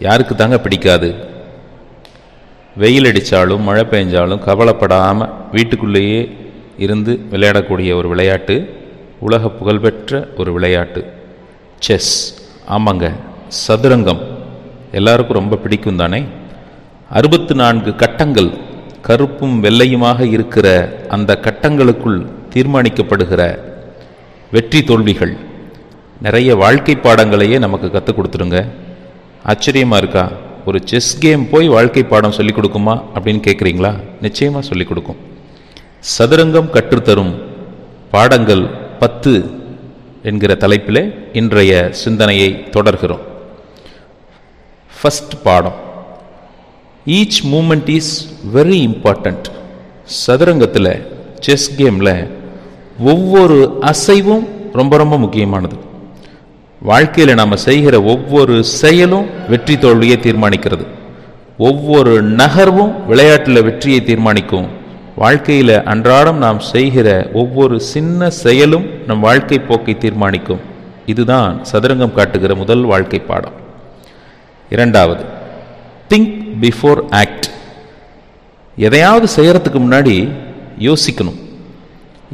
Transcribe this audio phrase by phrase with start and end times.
[0.00, 1.14] யாருக்கு தாங்க பிடிக்காது?
[2.76, 6.36] வெயில் அடித்தாலும் மழை பெஞ்சாலும் கவலைப்படாமல் வீட்டுக்குள்ளேயே
[6.78, 8.74] இருந்து விளையாடக்கூடிய ஒரு விளையாட்டு
[9.20, 11.12] உலக புகழ்பெற்ற ஒரு விளையாட்டு.
[11.78, 12.34] செஸ்.
[12.68, 13.12] ஆமாங்க.
[13.68, 14.20] சதுரங்கம்.
[14.92, 16.24] எல்லாருக்கும் ரொம்ப பிடிக்கும் தானே?
[17.10, 18.50] அறுபத்து நான்கு கட்டங்கள்
[19.02, 23.58] கருப்பும் வெள்ளையுமாக இருக்கிற அந்த கட்டங்களுக்குள் தீர்மானிக்கப்படுகிற
[24.50, 25.36] வெற்றி தோல்விகள்.
[26.22, 28.66] நிறைய வாழ்க்கை பாடங்களையே நமக்கு கற்றுக் கொடுத்துருங்க.
[29.44, 30.30] ஆச்சரியமாக இருக்கா?
[30.66, 35.16] ஒரு செஸ் கேம் போய் வாழ்க்கை பாடம் சொல்லிக் கொடுக்குமா அப்படின்னு கேட்குறீங்களா நிச்சயமாக சொல்லிக் கொடுக்கும்.
[36.18, 37.42] சதுரங்கம் கற்றுத்தரும்
[38.10, 38.66] பாடங்கள்
[38.98, 39.50] பத்து
[40.22, 43.20] என்கிற தலைப்பில் இன்றைய சிந்தனையை தொடர்கிறோம்.
[45.02, 45.74] ஃபஸ்ட் பாடம்.
[47.06, 49.44] Each moment is very important
[50.04, 51.06] சதுரங்கத்தில்
[51.40, 52.30] chess கேமில்
[52.98, 55.76] ஒவ்வொரு அசைவும் ரொம்ப ரொம்ப முக்கியமானது.
[56.82, 60.86] வாழ்க்கையில் நாம் செய்கிற ஒவ்வொரு செயலும் வெற்றி தோல்வியை தீர்மானிக்கிறது.
[61.58, 64.68] ஒவ்வொரு நகர்வும் விளையாட்டில் வெற்றியை தீர்மானிக்கும்.
[65.16, 70.60] வாழ்க்கையில் அன்றாடம் நாம் செய்கிற ஒவ்வொரு சின்ன செயலும் நம் வாழ்க்கை போக்கை தீர்மானிக்கும்.
[71.06, 73.52] இதுதான் சதுரங்கம் காட்டுகிற முதல் வாழ்க்கை பாடம்.
[74.70, 75.24] இரண்டாவது
[76.08, 77.46] திங்க் பிஃபோர் ஆக்ட்
[78.76, 80.32] எதையாவது செய்கிறதுக்கு முன்னாடி
[80.78, 81.40] யோசிக்கணும்.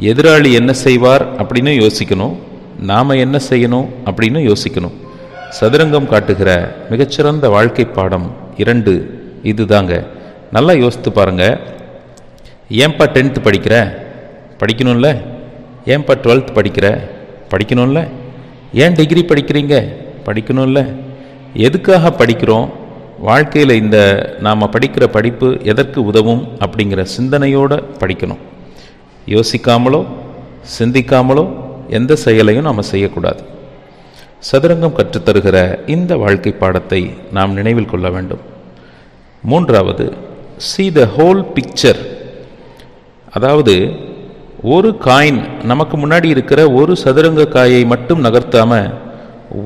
[0.01, 2.37] எதிராளி என்ன செய்வார் அப்படின்னு யோசிக்கணும்.
[2.79, 4.93] நாம் என்ன செய்யணும் அப்படின்னு யோசிக்கணும்.
[5.61, 10.07] சதுரங்கம் காட்டுகிற மிகச்சிறந்த வாழ்க்கை பாடம் இரண்டு இதுதாங்க.
[10.53, 11.59] நல்லா யோசித்து பாருங்கள்
[12.71, 13.97] ஏன்பா டென்த்து படிக்கிற?
[14.59, 15.23] படிக்கணும்ல.
[15.85, 17.11] ஏன்பா டுவெல்த் படிக்கிற?
[17.51, 18.09] படிக்கணும்ல.
[18.73, 19.95] ஏன் டிகிரி படிக்கிறீங்க?
[20.25, 20.97] படிக்கணும்ல.
[21.55, 22.71] எதுக்காக படிக்கிறோம்?
[23.19, 28.39] வாழ்க்கையில் இந்த நாம் படிக்கிற படிப்பு எதற்கு உதவும் அப்படிங்கிற சிந்தனையோடு படிக்கணும்.
[29.27, 30.07] யோசிக்காமலோ
[30.79, 31.66] சிந்திக்காமலோ
[31.99, 33.43] எந்த செயலையும் நாம் செய்யக்கூடாது.
[34.51, 35.57] சதுரங்கம் கற்றுத்தருகிற
[35.95, 37.01] இந்த வாழ்க்கை பாடத்தை
[37.37, 38.43] நாம் நினைவில் கொள்ள வேண்டும்.
[39.51, 40.05] மூன்றாவது
[40.69, 42.01] சி த ஹோல் பிக்சர்
[43.37, 43.75] அதாவது
[44.75, 48.95] ஒரு காயின் நமக்கு முன்னாடி இருக்கிற ஒரு சதுரங்க காயை மட்டும் நகர்த்தாமல்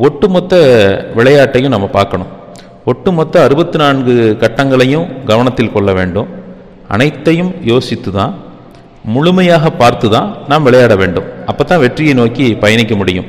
[0.07, 0.55] ஒட்டுமொத்த
[1.19, 2.33] விளையாட்டையும் நம்ம பார்க்கணும்.
[2.91, 6.29] ஒட்டுமொத்த அறுபத்தி நான்கு கட்டங்களையும் கவனத்தில் கொள்ள வேண்டும்.
[6.89, 8.35] அனைத்தையும் யோசித்து தான்
[9.15, 11.29] முழுமையாக பார்த்து தான் நாம் விளையாட வேண்டும்.
[11.51, 13.29] அப்போ தான் வெற்றியை நோக்கி பயணிக்க முடியும்.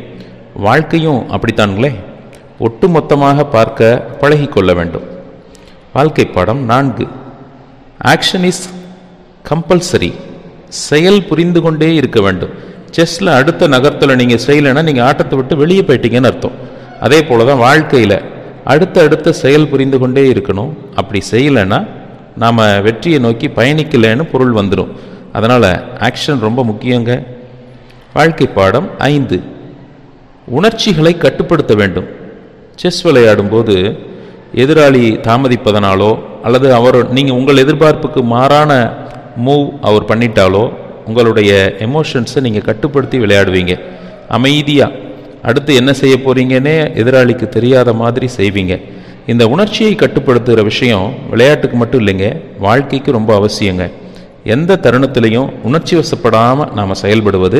[0.67, 1.91] வாழ்க்கையும் அப்படித்தானுங்களே.
[2.65, 5.05] ஒட்டுமொத்தமாக பார்க்க பழகிக்கொள்ள வேண்டும்.
[5.97, 7.05] வாழ்க்கை பாடம் நான்கு.
[8.11, 8.65] ஆக்ஷன் இஸ்
[9.49, 10.11] கம்பல்சரி
[10.87, 12.53] செயல் புரிந்து கொண்டே இருக்க வேண்டும்.
[12.95, 16.55] செஸ்ஸில் அடுத்த நகரத்தில் நீங்கள் செய்யலைன்னா நீங்கள் ஆட்டத்தை விட்டு வெளியே போயிட்டீங்கன்னு அர்த்தம்.
[17.05, 18.17] அதே போல தான் வாழ்க்கையில்
[18.73, 20.71] அடுத்த அடுத்த செயல் புரிந்து கொண்டே இருக்கணும்.
[20.99, 21.79] அப்படி செய்யலைன்னா
[22.43, 24.91] நாம் வெற்றியை நோக்கி பயணிக்கலைன்னு பொருள் வந்துடும்
[25.33, 25.69] அதனால்
[26.07, 27.25] ஆக்ஷன் ரொம்ப முக்கியங்க.
[28.13, 29.41] வாழ்க்கை பாடம் ஐந்து.
[30.45, 32.07] உணர்ச்சிகளை கட்டுப்படுத்த வேண்டும்.
[32.75, 33.75] செஸ் விளையாடும்போது
[34.55, 38.71] எதிராளி தாமதிப்பதனாலோ அல்லது அவர் நீங்கள் உங்கள் எதிர்பார்ப்புக்கு மாறான
[39.45, 40.73] மூவ் அவர் பண்ணிட்டாலோ
[41.05, 43.79] உங்களுடைய எமோஷன்ஸை நீங்கள் கட்டுப்படுத்தி விளையாடுவீங்க.
[44.27, 44.97] அமைதியாக
[45.43, 48.81] அடுத்து என்ன செய்ய போறீங்கன்னே எதிராளிக்கு தெரியாத மாதிரி செய்வீங்க.
[49.27, 53.91] இந்த உணர்ச்சியை கட்டுப்படுத்துகிற விஷயம் விளையாட்டுக்கு மட்டும் இல்லைங்க வாழ்க்கைக்கு ரொம்ப அவசியங்க.
[54.53, 57.59] எந்த தருணத்திலையும் உணர்ச்சி வசப்படாமல் நாம் செயல்படுவது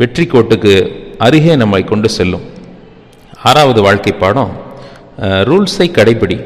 [0.00, 0.74] வெற்றி கோட்டுக்கு
[1.26, 2.44] அருகே நம்மை கொண்டு செல்லும்.
[3.48, 4.52] ஆறாவது வாழ்க்கை பாடம்
[5.48, 6.36] ரூல்ஸை கடைப்பிடி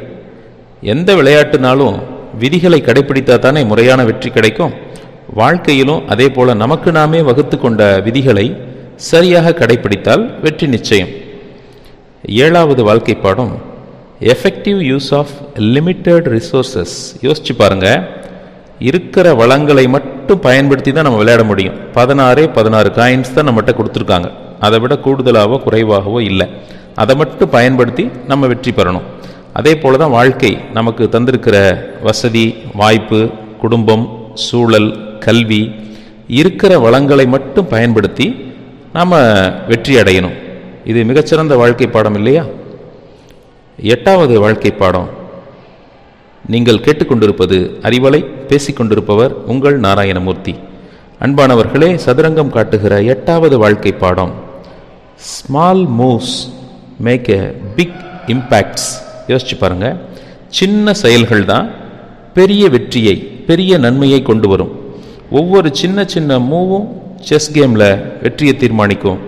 [0.94, 1.96] எந்த விளையாட்டுனாலும்
[2.42, 4.74] விதிகளை கடைபிடித்தா தானே முறையான வெற்றி கிடைக்கும்.
[5.40, 8.46] வாழ்க்கையிலும் அதே போல நமக்கு நாமே வகுத்து கொண்ட விதிகளை
[9.10, 11.10] சரியாக கடைப்பிடித்தால் வெற்றி நிச்சயம்.
[12.44, 13.54] ஏழாவது வாழ்க்கை பாடம்
[14.34, 15.34] effective use of
[15.74, 16.96] limited resources
[17.26, 18.00] யோசிச்சு பாருங்கள்
[18.88, 21.76] இருக்கிற வளங்களை மட்டும் பயன்படுத்தி தான் நம்ம விளையாட முடியும்.
[21.98, 24.28] பதினாறே பதினாறு காயின்ஸ் தான் நம்மகிட்ட கொடுத்துருக்காங்க.
[24.66, 26.46] அதை விட கூடுதலாகவோ குறைவாகவோ இல்லை.
[27.02, 29.06] அதை மட்டும் பயன்படுத்தி நம்ம வெற்றி பெறணும்.
[29.58, 31.56] அதே போல தான் வாழ்க்கை நமக்கு தந்திருக்கிற
[32.06, 32.44] வசதி
[32.80, 33.20] வாய்ப்பு
[33.62, 34.04] குடும்பம்
[34.46, 34.90] சூழல்
[35.26, 35.62] கல்வி
[36.40, 38.26] இருக்கிற வளங்களை மட்டும் பயன்படுத்தி
[38.96, 39.14] நாம்
[39.72, 40.36] வெற்றி அடையணும்.
[40.90, 42.44] இது மிகச்சிறந்த வாழ்க்கை பாடம் இல்லையா?
[43.78, 45.08] எட்டாவது வாழ்க்கை பாடம்.
[46.54, 47.56] நீங்கள் கேட்டுக்கொண்டிருப்பது
[47.88, 48.20] அறிவலை
[48.50, 50.54] பேசிக்கொண்டிருப்பவர் உங்கள் நாராயணமூர்த்தி.
[51.24, 54.32] அன்பானவர்களே சதுரங்கம் காட்டுகிற எட்டாவது வாழ்க்கை பாடம்.
[55.32, 56.36] Small moves
[57.06, 57.40] make a
[57.76, 57.98] big
[58.34, 58.88] impacts
[59.28, 59.96] யோசிச்சு பாருங்கள்
[60.58, 61.66] சின்ன செயல்கள் தான்
[62.38, 63.16] பெரிய வெற்றியை
[63.48, 64.72] பெரிய நன்மையை கொண்டு வரும்.
[65.38, 66.86] ஒவ்வொரு சின்ன சின்ன மூவும்
[67.28, 67.88] செஸ் கேமில்
[68.22, 69.18] வெற்றியை தீர்மானிக்கும்.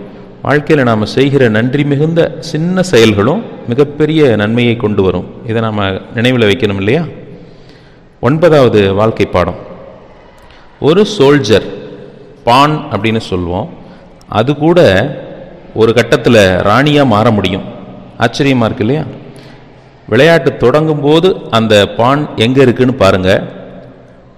[0.41, 2.21] வாழ்க்கையில் நாம் செய்கிற நன்றி மிகுந்த
[2.51, 5.25] சின்ன செயல்களும் மிகப்பெரிய நன்மையை கொண்டு வரும்.
[5.49, 5.81] இதை நாம்
[6.17, 7.03] நினைவில் வைக்கணும் இல்லையா?
[8.27, 9.59] ஒன்பதாவது வாழ்க்கை பாடம்.
[10.87, 11.67] ஒரு சோல்ஜர்
[12.47, 13.69] பான் அப்படின்னு சொல்லுவோம்
[14.39, 14.79] அது கூட
[15.81, 17.65] ஒரு கட்டத்தில் ராணியாக மாற முடியும்.
[18.25, 19.03] ஆச்சரியமாக இருக்கு இல்லையா?
[20.11, 23.45] விளையாட்டு தொடங்கும் போது அந்த பான் எங்கே இருக்குன்னு பாருங்கள்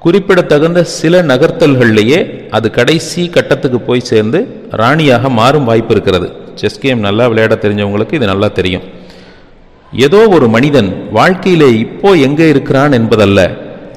[0.04, 2.20] குறிப்பிடத்தகுந்த சில நகர்த்தல்கள்லேயே
[2.58, 4.40] அது கடைசி கட்டத்துக்கு போய் சேர்ந்து
[4.82, 6.30] ராணியாக மாறும் வாய்ப்பு இருக்கிறது.
[6.62, 8.86] செஸ் கேம் நல்லா விளையாட தெரிஞ்சவங்களுக்கு இது நல்லா தெரியும்.
[9.92, 13.40] ஏதோ ஒரு மனிதன் வாழ்க்கையிலே இப்போ எங்கே இருக்கிறான் என்பதல்ல.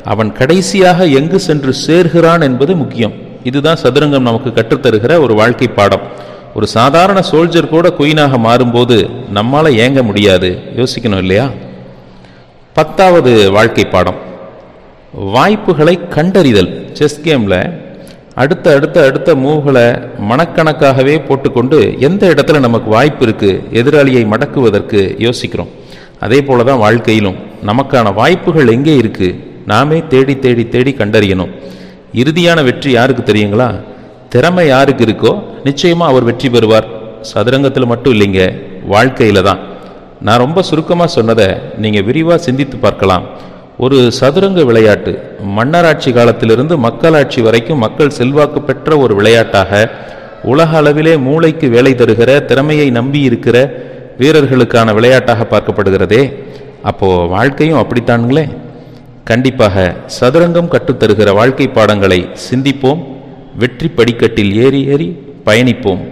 [0.04, 3.14] அவன் கடைசியாக எங்கு சென்று சேர்கிறான் என்பது முக்கியம்.
[3.42, 6.04] இதுதான் சதுரங்கம் நமக்கு கற்றுத்தருகிற ஒரு வாழ்க்கை பாடம்.
[6.54, 10.58] ஒரு சாதாரண சோல்ஜர் கூட குயினாக மாறும்போது நம்மால் ஏங்க முடியாது?
[10.76, 11.50] யோசிக்கணும் இல்லையா?
[12.72, 14.18] பத்தாவது வாழ்க்கை பாடம்.
[15.14, 16.70] வாய்ப்புகளை கண்டறிதல்.
[16.92, 17.82] செஸ் கேமில்
[18.34, 19.86] அடுத்த அடுத்த அடுத்த மூவ்களை
[20.30, 25.68] மனக்கணக்காகவே போட்டுக்கொண்டு எந்த இடத்துல நமக்கு வாய்ப்பு இருக்குது எதிராளியை மடக்குவதற்கு யோசிக்கிறோம்.
[26.20, 27.36] அதே போல தான் வாழ்க்கையிலும்.
[27.66, 31.52] நமக்கான வாய்ப்புகள் எங்கே இருக்குது நாமே தேடி தேடி தேடி கண்டறியணும்.
[32.22, 33.68] இறுதியான வெற்றி யாருக்கு தெரியுங்களா?
[34.32, 35.32] திறமை யாருக்கு இருக்கோ
[35.68, 36.88] நிச்சயமாக அவர் வெற்றி பெறுவார்.
[37.32, 38.42] சதுரங்கத்தில் மட்டும் இல்லைங்க
[38.92, 39.60] வாழ்க்கையில தான்.
[40.26, 41.48] நான் ரொம்ப சுருக்கமாக சொன்னதை
[41.82, 43.24] நீங்கள் விரிவாக சிந்தித்து பார்க்கலாம்.
[43.84, 45.12] ஒரு சதுரங்க விளையாட்டு
[45.56, 49.80] மன்னராட்சி காலத்திலிருந்து மக்களாட்சி வரைக்கும் மக்கள் செல்வாக்கு பெற்ற ஒரு விளையாட்டாக
[50.52, 53.56] உலக அளவிலே மூளைக்கு வேலை தருகிற திறமையை நம்பி இருக்கிற
[54.20, 56.22] வீரர்களுக்கான விளையாட்டாக பார்க்கப்படுகிறதே.
[56.90, 58.44] அப்போது வாழ்க்கையும் அப்படித்தானுங்களே.
[59.24, 63.04] கண்டிப்பாக சதுரங்கம் கற்றுத்தருகிற வாழ்க்கை பாடங்களை சிந்திப்போம்.
[63.58, 66.02] வெற்றி படிக்கட்டில் ஏறி ஏறி பயணிப்போம்.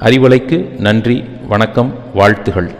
[0.00, 2.70] அறிவலைக்கு நன்றி வணக்கம் வாழ்த்துகள்.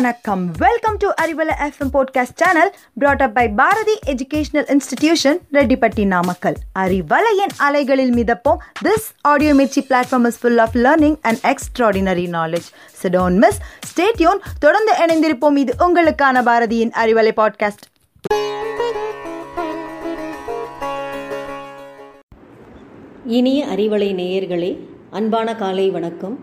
[0.00, 0.50] வணக்கம்.
[0.58, 7.54] Welcome to Arivalai FM podcast channel brought up by Bharathi educational institution Rettipatti Namakkal அறிவலையின்
[7.56, 12.68] அலைகளில் மிதப்போம் this audio Mirchi platform is full of learning and extraordinary knowledge
[13.02, 13.58] so don't miss
[13.94, 17.86] stay tuned தொடர்ந்து இணைந்திருப்போம் இது உங்களுக்கான பாரதியின் அறிவலை பாட்காஸ்ட்
[23.26, 24.78] இனிய அறிவலை நேயர்களே
[25.10, 26.38] அன்பான காலை வணக்கம்.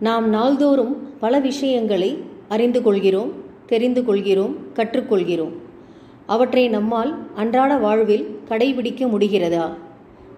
[0.00, 3.30] நாம் நாள்தோறும் பல விஷயங்களை அறிந்து கொள்கிறோம்
[3.66, 5.54] தெரிந்து கொள்கிறோம் கற்றுக்கொள்கிறோம்.
[6.26, 9.66] அவற்றை நம்மால் அன்றாட வாழ்வில் கடைபிடிக்க முடிகிறதா?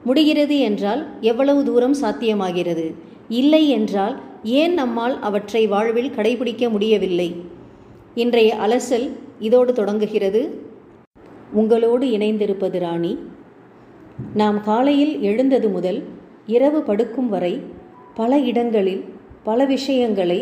[0.04, 2.86] முடிகிறது என்றால் எவ்வளவு தூரம் சாத்தியமாகிறது?
[3.28, 7.28] இல்லை என்றால் ஏன் நம்மால் அவற்றை வாழ்வில் கடைபிடிக்க முடியவில்லை?
[8.14, 9.06] இன்றைய அலசல்
[9.40, 10.42] இதோடு தொடங்குகிறது.
[11.52, 13.12] உங்களோடு இணைந்திருப்பது ராணி.
[14.34, 16.00] நாம் காலையில் எழுந்தது முதல்
[16.46, 17.54] இரவு படுக்கும் வரை
[18.14, 19.02] பல இடங்களில்
[19.44, 20.38] பல விஷயங்களை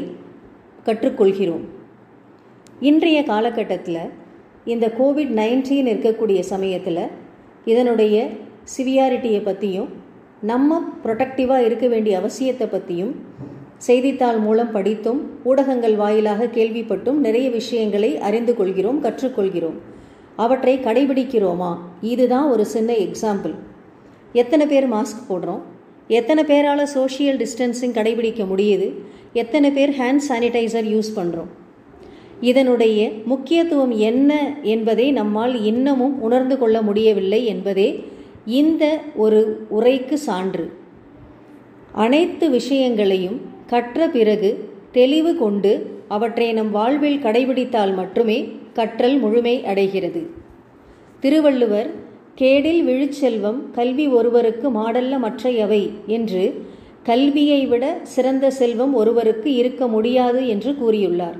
[0.86, 1.64] கற்றுக்கொள்கிறோம்.
[2.81, 4.00] இன்றைய காலகட்டத்தில்
[4.64, 7.04] இந்த கோவிட் நைன்டீன் இருக்கக்கூடிய சமயத்தில்
[7.64, 8.28] இதனுடைய
[8.76, 9.88] சிவியாரிட்டியை பற்றியும்
[10.40, 13.14] நம்ம ப்ரொடக்டிவாக இருக்க வேண்டிய அவசியத்தை பற்றியும்
[13.76, 19.78] செய்தித்தாள் மூலம் படித்தும் ஊடகங்கள் வாயிலாக கேள்விப்பட்டும் நிறைய விஷயங்களை அறிந்து கொள்கிறோம் கற்றுக்கொள்கிறோம்.
[20.36, 21.78] அவற்றை கடைபிடிக்கிறோமா?
[22.00, 23.55] இதுதான் ஒரு சின்ன எக்ஸாம்பிள்
[24.32, 25.60] எத்தனை பேர் மாஸ்க் போடுறோம்?
[26.08, 28.88] எத்தனை பேரால் சோஷியல் டிஸ்டன்சிங் கடைபிடிக்க முடியுது?
[29.41, 31.53] எத்தனை பேர் ஹேண்ட் சானிடைசர் யூஸ் பண்ணுறோம்
[32.41, 34.32] இதனுடைய முக்கியத்துவம் என்ன
[34.74, 37.88] என்பதை நம்மால் இன்னமும் உணர்ந்து கொள்ள முடியவில்லை என்பதே
[38.60, 38.84] இந்த
[39.24, 40.67] ஒரு உரைக்கு சான்று.
[42.05, 44.50] அனைத்து விஷயங்களையும் கற்ற பிறகு
[44.93, 45.72] தெளிவு கொண்டு
[46.08, 48.38] அவற்றை நம் வாழ்வில் கடைபிடித்தால் மட்டுமே
[48.79, 50.22] கற்றல் முழுமை அடைகிறது.
[51.20, 51.91] திருவள்ளுவர்
[52.41, 56.44] கேடில் விழுச்செல்வம் கல்வி ஒருவருக்கு மாடல்ல மற்றையவை என்று
[57.08, 61.39] கல்வியை விட சிறந்த செல்வம் ஒருவருக்கு இருக்க முடியாது என்று கூறியுள்ளார்.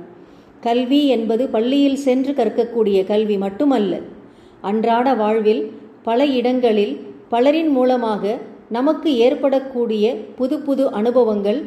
[0.61, 3.95] கல்வி என்பது பள்ளியில் சென்று கற்கக்கூடிய கல்வி மட்டுமல்ல
[4.61, 5.63] அன்றாட வாழ்வில்
[6.03, 6.93] பல இடங்களில்
[7.29, 8.37] பலரின் மூலமாக
[8.69, 11.59] நமக்கு ஏற்படக்கூடிய புது புது அனுபவங்கள்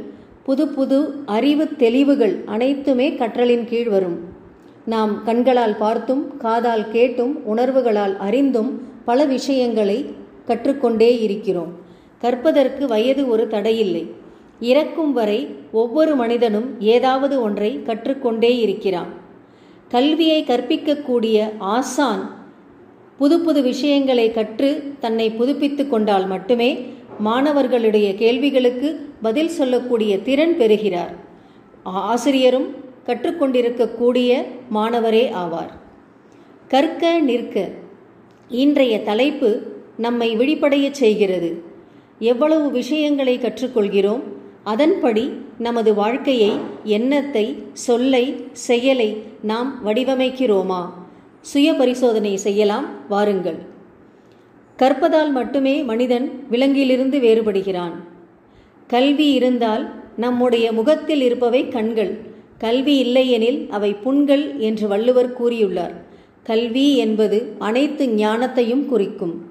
[0.43, 4.19] புது புது அறிவு தெளிவுகள் அனைத்துமே கற்றலின் கீழ் வரும்.
[4.85, 8.71] நாம் கண்களால் பார்த்தும் காதால் கேட்டும் உணர்வுகளால் அறிந்தும்
[9.05, 9.99] பல விஷயங்களை
[10.47, 11.73] கற்றுக்கொண்டே இருக்கிறோம்.
[12.19, 14.11] கற்பதற்கு வயது ஒரு தடையில்லை.
[14.61, 19.13] இறக்கும் வரை ஒவ்வொரு மனிதனும் ஏதாவது ஒன்றை கற்றுக்கொண்டே இருக்கிறான்.
[19.89, 22.37] கல்வியை கற்பிக்கக்கூடிய ஆசான்
[23.19, 26.87] புது புது விஷயங்களை கற்று தன்னை புதுப்பித்து கொண்டால் மட்டுமே
[27.19, 31.15] மாணவர்களுடைய கேள்விகளுக்கு பதில் சொல்லக்கூடிய திறன் பெறுகிறார்.
[31.83, 32.69] ஆசிரியரும்
[33.07, 34.45] கற்றுக்கொண்டிருக்கக்கூடிய
[34.75, 35.73] மாணவரே ஆவார்.
[36.69, 37.69] கற்க நிற்க
[38.49, 39.63] இன்றைய தலைப்பு
[39.97, 41.68] நம்மை விழிப்படையச் செய்கிறது.
[42.19, 44.21] எவ்வளவு விஷயங்களை கற்றுக்கொள்கிறோம்
[44.65, 46.53] அதன்படி நமது வாழ்க்கையை
[46.85, 50.93] எண்ணத்தை சொல்லை செயலை நாம் வடிவமைக்கிறோமா?
[51.41, 53.57] சுய பரிசோதனை செய்யலாம் வாருங்கள்.
[54.77, 57.93] கற்பதால் மட்டுமே மனிதன் விலங்கிலிருந்து வேறுபடுகிறான்.
[58.87, 62.27] கல்வி இருந்தால் நம்முடைய முகத்தில் இருப்பவை கண்கள்
[62.59, 65.95] கல்வி இல்லையெனில் அவை புண்கள் என்று வள்ளுவர் கூறியுள்ளார்.
[66.43, 69.48] கல்வி என்பது அனைத்து ஞானத்தையும் குறிக்கும்.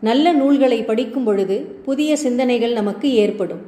[0.00, 3.60] நல்ல நூல்களை படிக்கும் பொழுது புதிய சிந்தனைகள் நமக்கு ஏற்படும்.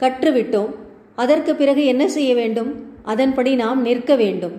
[0.00, 0.74] கற்றுவிட்டோம்
[1.14, 2.94] அதற்கு பிறகு என்ன செய்ய வேண்டும்?
[3.02, 4.52] அதன்படி நாம் நிற்க வேண்டும்.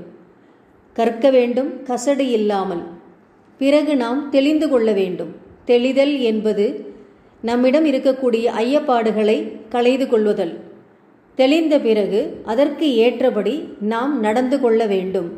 [0.93, 2.81] கற்க வேண்டும் கசடு இல்லாமல்.
[3.57, 5.35] பிறகு நாம் தெளிந்து கொள்ள வேண்டும்.
[5.65, 6.93] தெளிதல் என்பது
[7.41, 10.59] நம்மிடம் இருக்கக்கூடிய ஐயப்பாடுகளை களைந்து கொள்வதல்
[11.35, 15.31] தெளிந்த பிறகு அதற்கு ஏற்றபடி நாம் நடந்து கொள்ள வேண்டும்.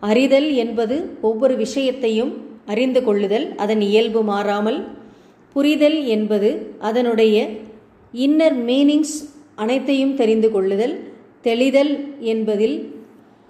[0.00, 4.80] அறிதல் என்பது ஒவ்வொரு விஷயத்தையும் அறிந்து கொள்ளுதல் அதன் இயல்பு மாறாமல்
[5.56, 7.36] புரிதல் என்பது அதனுடைய
[8.14, 9.16] இன்னர் மீனிங்ஸ்
[9.54, 10.94] அனைத்தையும் தெரிந்து கொள்ளுதல்
[11.40, 11.92] தெளிதல்
[12.32, 12.76] என்பதில்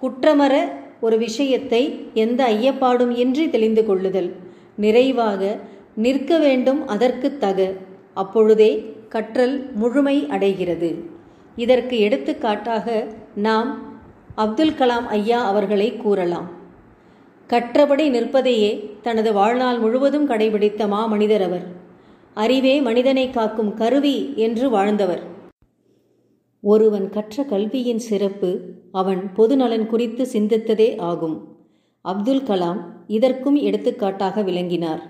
[0.01, 0.53] குற்றமற
[1.01, 1.81] ஒரு விஷயத்தை
[2.13, 4.29] எந்த ஐயப்பாடும் இன்றி தெளிந்து கொள்ளுதல்.
[4.75, 5.41] நிறைவாக
[5.95, 7.59] நிற்க வேண்டும் அதற்கு தக
[8.13, 8.71] அப்பொழுதே
[9.09, 10.89] கற்றல் முழுமை அடைகிறது.
[11.55, 12.87] இதற்கு எடுத்துக்காட்டாக
[13.47, 13.69] நாம்
[14.35, 16.47] அப்துல் கலாம் ஐயா அவர்களை கூறலாம்.
[17.49, 21.63] கற்றபடி நிற்பதையே தனது வாழ்நாள் முழுவதும் கடைபிடித்த மாமனிதர் அவர்.
[22.33, 25.21] அறிவே மனிதனை காக்கும் கருவி என்று வாழ்ந்தவர்.
[26.61, 28.59] ஒருவன் கற்ற கல்வியின் சிறப்பு
[28.91, 31.57] அவன் பொதுநலன் குறித்து சிந்தித்ததே ஆகும்.
[32.01, 32.77] அப்துல் கலாம்
[33.07, 35.01] இதற்கும் எடுத்துக்காட்டாக விளங்கினார்.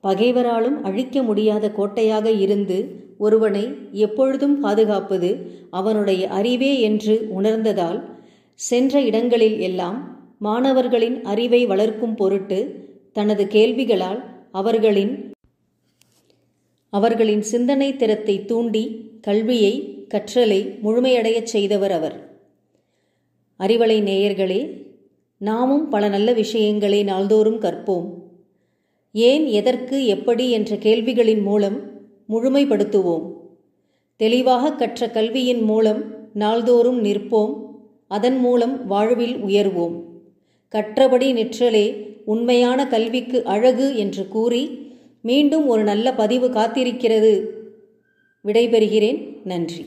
[0.00, 5.30] பகைவராலும் அழிக்க முடியாத கோட்டையாக இருந்து ஒருவனை எப்பொழுதும் பாதுகாப்பது
[5.70, 8.00] அவனுடைய அறிவே என்று உணர்ந்ததால்
[8.54, 10.13] சென்ற இடங்களில் எல்லாம்
[10.44, 12.58] மாணவர்களின் அறிவை வளர்க்கும் பொருட்டு
[13.12, 14.20] தனது கேள்விகளால்
[14.52, 15.30] அவர்களின்
[16.90, 18.82] அவர்களின் சிந்தனை திறத்தை தூண்டி
[19.20, 22.16] கல்வியை கற்றலை முழுமையடையச் செய்தவர் அவர்.
[23.58, 24.60] அறிவலை நேயர்களே
[25.38, 28.08] நாமும் பல நல்ல விஷயங்களை நாள்தோறும் கற்போம்.
[29.12, 31.78] ஏன் எதற்கு எப்படி என்ற கேள்விகளின் மூலம்
[32.28, 33.26] முழுமைப்படுத்துவோம்.
[34.16, 36.02] தெளிவாக கற்ற கல்வியின் மூலம்
[36.34, 37.54] நாள்தோறும் நிற்போம்.
[38.08, 40.13] அதன் மூலம் வாழ்வில் உயர்வோம்.
[40.74, 41.86] கற்றபடி நிற்றலே
[42.24, 47.42] உண்மையான கல்விக்கு அழகு என்று கூறி மீண்டும் ஒரு நல்ல பதிவு காத்திருக்கிறது.
[48.44, 49.40] விடைபெறுகிறேன்.
[49.44, 49.86] நன்றி.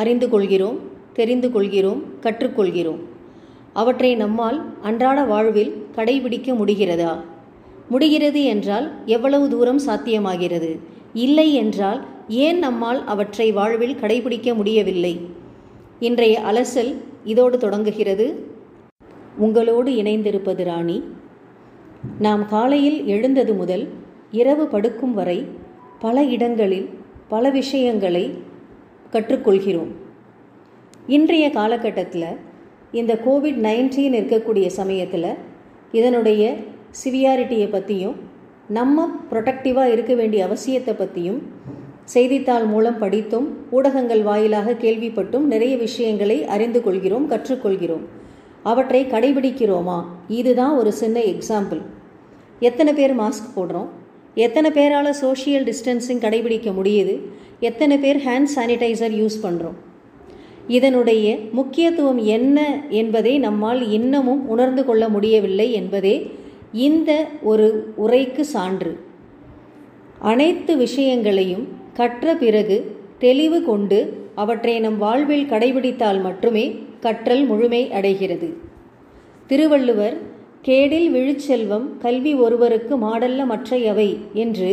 [0.00, 0.78] அறிந்து கொள்கிறோம்
[1.12, 3.00] தெரிந்து கொள்கிறோம் கற்றுக்கொள்கிறோம்.
[3.72, 7.12] அவற்றை நம்மால் அன்றாட வாழ்வில் கடைபிடிக்க முடிகிறதா?
[7.88, 10.70] முடிகிறது என்றால் எவ்வளவு தூரம் சாத்தியமாகிறது?
[11.12, 15.14] இல்லை என்றால் ஏன் நம்மால் அவற்றை வாழ்வில் கடைபிடிக்க முடியவில்லை?
[16.00, 16.92] இன்றைய அலசல்
[17.24, 18.26] இதோடு தொடங்குகிறது.
[19.38, 20.98] உங்களோடு இணைந்திருப்பது ராணி.
[22.18, 23.84] நாம் காலையில் எழுந்தது முதல்
[24.30, 25.38] இரவு படுக்கும் வரை
[25.98, 26.88] பல இடங்களில்
[27.28, 28.24] பல விஷயங்களை
[29.12, 29.90] கற்றுக்கொள்கிறோம்.
[31.06, 32.26] இன்றைய காலகட்டத்தில்
[32.92, 35.30] இந்த கோவிட் நைன்டீன் இருக்கக்கூடிய சமயத்தில்
[35.92, 36.54] இதனுடைய
[37.04, 38.16] சிவியாரிட்டியை பற்றியும்
[38.68, 41.42] நம்ம ப்ரொடக்டிவாக இருக்க வேண்டிய அவசியத்தை பற்றியும்
[42.04, 48.04] செய்தித்தாள் மூலம் படித்தும் ஊடகங்கள் வாயிலாக கேள்விப்பட்டும் நிறைய விஷயங்களை அறிந்து கொள்கிறோம் கற்றுக்கொள்கிறோம்.
[48.62, 50.04] அவற்றை கடைபிடிக்கிறோமா?
[50.28, 51.82] இதுதான் ஒரு சின்ன எக்ஸாம்பிள்
[52.60, 53.88] எத்தனை பேர் மாஸ்க் போடுறோம்?
[54.46, 57.14] எத்தனை பேரால் சோஷியல் டிஸ்டன்சிங் கடைபிடிக்க முடியுது?
[57.68, 59.78] எத்தனை பேர் ஹேண்ட் சானிடைசர் யூஸ் பண்ணுறோம்
[60.78, 61.26] இதனுடைய
[61.58, 62.58] முக்கியத்துவம் என்ன
[63.00, 66.14] என்பதை நம்மால் இன்னமும் உணர்ந்து கொள்ள முடியவில்லை என்பதே
[66.86, 67.10] இந்த
[67.50, 67.68] ஒரு
[68.04, 68.92] உரைக்கு சான்று.
[70.32, 71.64] அனைத்து விஷயங்களையும்
[71.98, 72.76] கற்ற பிறகு
[73.24, 73.98] தெளிவு கொண்டு
[74.42, 76.64] அவற்றை நம் வாழ்வில் கடைபிடித்தால் மட்டுமே
[77.00, 78.48] கற்றல் முழுமை அடைகிறது.
[79.50, 80.16] திருவள்ளுவர்
[80.64, 84.70] கேடில் விழுச்செல்வம் கல்வி ஒருவருக்கு மாடல்ல மற்றையவை என்று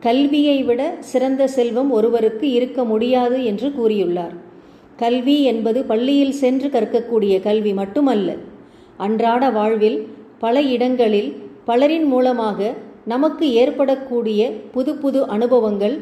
[0.00, 4.34] கல்வியை விட சிறந்த செல்வம் ஒருவருக்கு இருக்க முடியாது என்று கூறியுள்ளார்.
[4.96, 8.36] கல்வி என்பது பள்ளியில் சென்று கற்கக்கூடிய கல்வி மட்டுமல்ல.
[8.96, 10.08] அன்றாட வாழ்வில்
[10.38, 11.30] பல இடங்களில்
[11.64, 12.72] பலரின் மூலமாக
[13.04, 15.96] நமக்கு ஏற்படக்கூடிய புது புது அனுபவங்கள்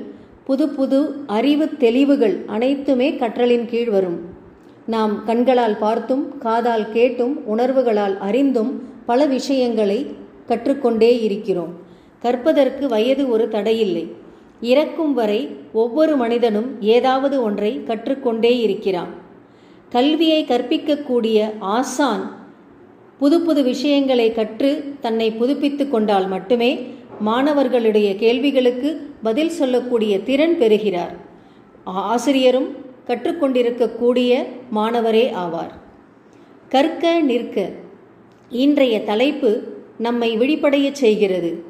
[0.45, 4.19] புது புது அறிவு தெளிவுகள் அனைத்துமே கற்றலின் கீழ் வரும்.
[4.87, 8.71] நாம் கண்களால் பார்த்தும் காதால் கேட்டும் உணர்வுகளால் அறிந்தும்
[9.09, 9.99] பல விஷயங்களை
[10.49, 11.73] கற்றுக்கொண்டே இருக்கிறோம்.
[12.23, 14.05] கற்பதற்கு வயது ஒரு தடையில்லை.
[14.61, 15.41] இறக்கும் வரை
[15.73, 19.13] ஒவ்வொரு மனிதனும் ஏதாவது ஒன்றை கற்றுக்கொண்டே இருக்கிறான்.
[19.91, 22.25] கல்வியை கற்பிக்கக்கூடிய ஆசான்
[23.19, 26.71] புது புது விஷயங்களை கற்று தன்னை புதுப்பித்து கொண்டால் மட்டுமே
[27.21, 28.91] மாணவர்களுடைய கேள்விகளுக்கு
[29.23, 31.17] பதில் சொல்லக்கூடிய திறன் பெறுகிறார்.
[31.85, 32.69] ஆசிரியரும்
[33.07, 34.31] கற்றுக்கொண்டிருக்கக்கூடிய
[34.75, 35.75] மாணவரே ஆவார்.
[36.69, 37.71] கற்க நிற்க.
[38.51, 39.63] இன்றைய தலைப்பு
[39.99, 41.63] நம்மை விழிப்படையச் செய்கிறது.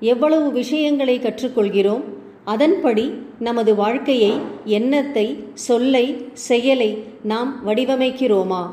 [0.00, 2.02] எவ்வளவு விஷயங்களை கற்றுக்கொள்கிறோம்
[2.44, 4.32] அதன்படி நமது வாழ்க்கையை
[4.64, 8.70] எண்ணத்தை சொல்லை செயலை நாம் வடிவமைக்கிறோமா?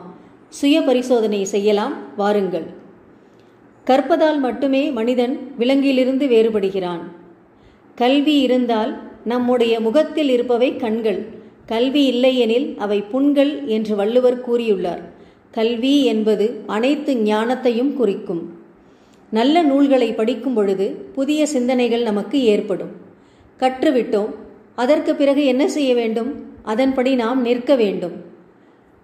[0.49, 2.65] சுய பரிசோதனை செய்யலாம் வாருங்கள்.
[3.83, 7.01] கற்பதால் மட்டுமே மனிதன் விலங்கிலிருந்து வேறுபடுகிறான்.
[7.95, 11.25] கல்வி இருந்தால் நம்முடைய முகத்தில் இருப்பவை கண்கள்
[11.65, 15.01] கல்வி இல்லையெனில் அவை புண்கள் என்று வள்ளுவர் கூறியுள்ளார்.
[15.55, 18.59] கல்வி என்பது அனைத்து ஞானத்தையும் குறிக்கும்.
[19.29, 22.91] நல்ல நூல்களை படிக்கும் பொழுது புதிய சிந்தனைகள் நமக்கு ஏற்படும்.
[23.59, 24.31] கற்றுவிட்டோம்
[24.75, 26.53] அதற்கு பிறகு என்ன செய்ய வேண்டும்?
[26.63, 28.15] அதன்படி நாம் நிற்க வேண்டும்.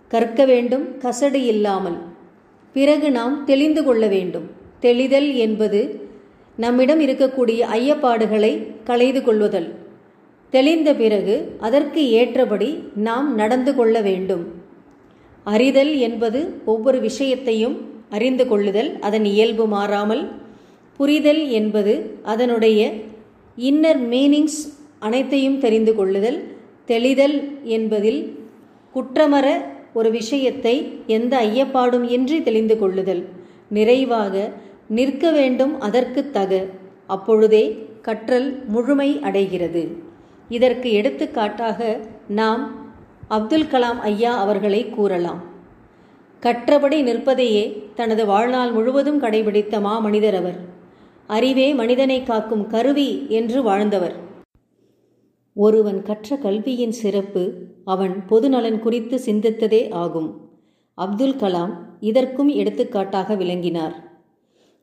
[0.08, 1.98] கற்க வேண்டும் கசடு இல்லாமல்.
[2.74, 4.50] பிறகு நாம் தெளிந்து கொள்ள வேண்டும்.
[4.79, 6.10] தெளிதல் என்பது
[6.55, 8.51] நம்மிடம் இருக்கக்கூடிய ஐயப்பாடுகளை
[8.84, 9.79] களைந்து கொள்வதல்
[10.50, 14.61] தெளிந்த பிறகு அதற்கு ஏற்றபடி நாம் நடந்து கொள்ள வேண்டும்.
[15.44, 20.28] அறிதல் என்பது ஒவ்வொரு விஷயத்தையும் அறிந்து கொள்ளுதல் அதன் இயல்பு மாறாமல்.
[20.98, 22.92] புரிதல் என்பது அதனுடைய
[23.58, 26.44] இன்னர் மீனிங்ஸ் அனைத்தையும் தெரிந்து கொள்ளுதல்.
[26.86, 28.38] தெளிதல் என்பதில்
[28.96, 29.62] குற்றமற
[29.94, 33.26] ஒரு விஷயத்தை எந்த ஐயப்பாடும் இன்றி தெளிந்து கொள்ளுதல்.
[33.68, 34.52] நிறைவாக
[34.88, 36.66] நிற்க வேண்டும் அதற்கு தக.
[37.08, 39.98] அப்பொழுதே கற்றல் முழுமை அடைகிறது.
[40.50, 42.81] இதற்கு எடுத்துக்காட்டாக நாம்
[43.32, 45.42] அப்துல் கலாம் ஐயா அவர்களை கூறலாம்.
[46.42, 50.60] கற்றபடி நிற்பதையே தனது வாழ்நாள் முழுவதும் கடைபிடித்த மாமனிதர் அவர்.
[51.27, 54.16] அறிவே மனிதனை காக்கும் கருவி என்று வாழ்ந்தவர்.
[55.53, 57.53] ஒருவன் கற்ற கல்வியின் சிறப்பு
[57.86, 60.29] அவன் பொதுநலன் குறித்து சிந்தித்ததே ஆகும்.
[60.94, 63.96] அப்துல் கலாம் இதற்கும் எடுத்துக்காட்டாக விளங்கினார்.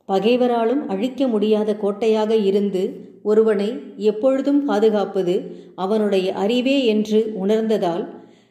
[0.08, 2.82] பகைவராலும் அழிக்க முடியாத கோட்டையாக இருந்து
[3.22, 5.34] ஒருவனை எப்பொழுதும் பாதுகாப்பது
[5.74, 8.04] அவனுடைய அறிவே என்று உணர்ந்ததால்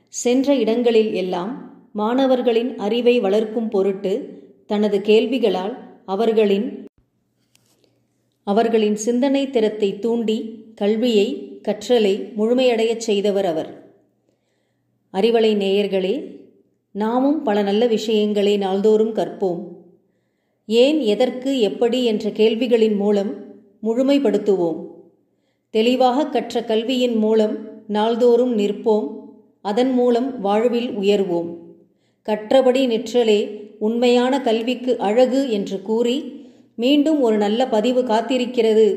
[0.07, 6.85] சென்ற இடங்களில் எல்லாம் மாணவர்களின் அறிவை வளர்க்கும் பொருட்டு தனது கேள்விகளால் அவர்களின்
[8.43, 13.91] அவர்களின் சிந்தனை திறத்தை தூண்டி கல்வியை கற்றலை முழுமையடையச் செய்தவர் அவர்.
[15.13, 16.39] அறிவலை நேயர்களே
[16.91, 19.67] நாமும் பல நல்ல விஷயங்களை நாள்தோறும் கற்போம்.
[20.65, 24.87] ஏன் எதற்கு எப்படி என்ற கேள்விகளின் மூலம் முழுமைப்படுத்துவோம்.
[25.69, 29.16] தெளிவாக கற்ற கல்வியின் மூலம் நாள்தோறும் நிற்போம்.
[29.67, 31.49] அதன் மூலம் வாழ்வில் உயர்வோம்.
[32.25, 33.39] கற்றபடி நிற்றலே
[33.79, 36.17] உண்மையான கல்விக்கு அழகு என்று கூறி
[36.75, 38.87] மீண்டும் ஒரு நல்ல பதிவு காத்திருக்கிறது.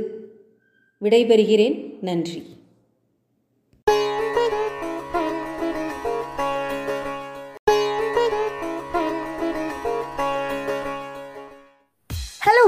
[1.02, 1.76] விடைபெறுகிறேன்.
[2.00, 2.42] நன்றி.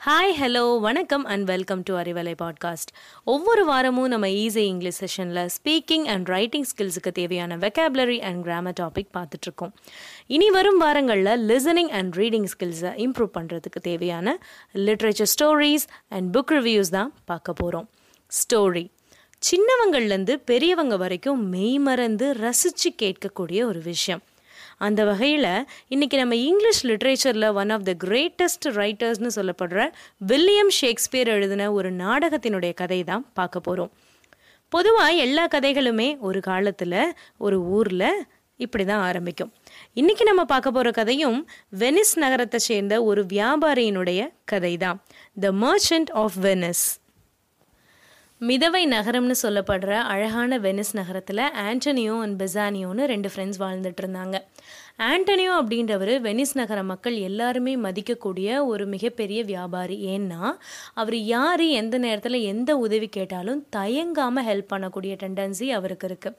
[0.00, 2.90] ஹாய் ஹலோ வணக்கம் and welcome to Arivalai podcast
[3.24, 9.10] ஒவ்வொரு வாரமும் நம்ம ஈஸி இங்கிலீஷ் செஷனில் ஸ்பீக்கிங் அண்ட் ரைட்டிங் ஸ்கில்ஸுக்கு தேவையான வெக்காபுலரி அண்ட் கிராமர் டாபிக்
[9.12, 9.72] பார்த்துட்ருக்கோம்
[10.26, 14.38] இனி வரும் வாரங்களில் லிசனிங் அண்ட் ரீடிங் ஸ்கில்ஸை இம்ப்ரூவ் பண்ணுறதுக்கு தேவையான
[14.74, 17.88] literature stories and book reviews தான் பார்க்க போகிறோம்
[18.30, 18.90] ஸ்டோரி
[19.42, 24.22] சின்னவங்கள்லேருந்து பெரியவங்க வரைக்கும் மெய்மறந்து ரசித்து கேட்கக்கூடிய ஒரு விஷயம்.
[24.80, 29.90] அந்த வகையில் இன்றைக்கி நம்ம இங்கிலீஷ் லிட்ரேச்சரில் ஒன் ஆஃப் த கிரேட்டஸ்ட் ரைட்டர்ஸ்னு சொல்லப்படுற
[30.26, 33.92] வில்லியம் ஷேக்ஸ்பியர் எழுதின ஒரு நாடகத்தினுடைய கதை தான் பார்க்க போகிறோம்
[34.68, 39.52] பொதுவாக எல்லா கதைகளுமே ஒரு காலத்தில் ஒரு ஊரில் இப்படி தான் ஆரம்பிக்கும்.
[39.94, 45.02] இன்றைக்கி நம்ம பார்க்க போகிற கதையும் வெனிஸ் நகரத்தை சேர்ந்த ஒரு வியாபாரியினுடைய கதை தான்
[45.40, 46.98] த மர்ச்சன்ட் ஆஃப் வெனிஸ்
[48.40, 54.36] மிதவை நகரம்னு சொல்லப்படுற அழகான வெனிஸ் நகரத்தில் ஆண்டனியோ அண்ட் பெசானியோன்னு ரெண்டு ஃப்ரெண்ட்ஸ் வாழ்ந்துட்டு இருந்தாங்க
[54.98, 60.18] ஆண்டனியோ அப்படின்றவர் வெனிஸ் நகர மக்கள் எல்லாருமே மதிக்கக்கூடிய ஒரு மிகப்பெரிய வியாபாரி.
[60.18, 60.52] ஏன்னா
[60.94, 66.36] அவர் யார் எந்த நேரத்தில் எந்த உதவி கேட்டாலும் தயங்காமல் ஹெல்ப் பண்ணக்கூடிய டெண்டன்சி அவருக்கு இருக்குது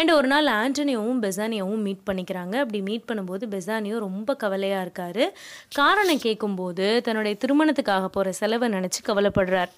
[0.00, 2.54] அண்ட் ஒரு நாள் ஆண்டனியோவும் பெசானியாவும் மீட் பண்ணிக்கிறாங்க.
[2.62, 5.24] அப்படி மீட் பண்ணும்போது பெசானியோ ரொம்ப கவலையாக இருக்கார்.
[5.78, 9.70] காரணம் கேட்கும்போது தன்னுடைய திருமணத்துக்காக போகிற செலவை நினச்சி கவலைப்படுறார்.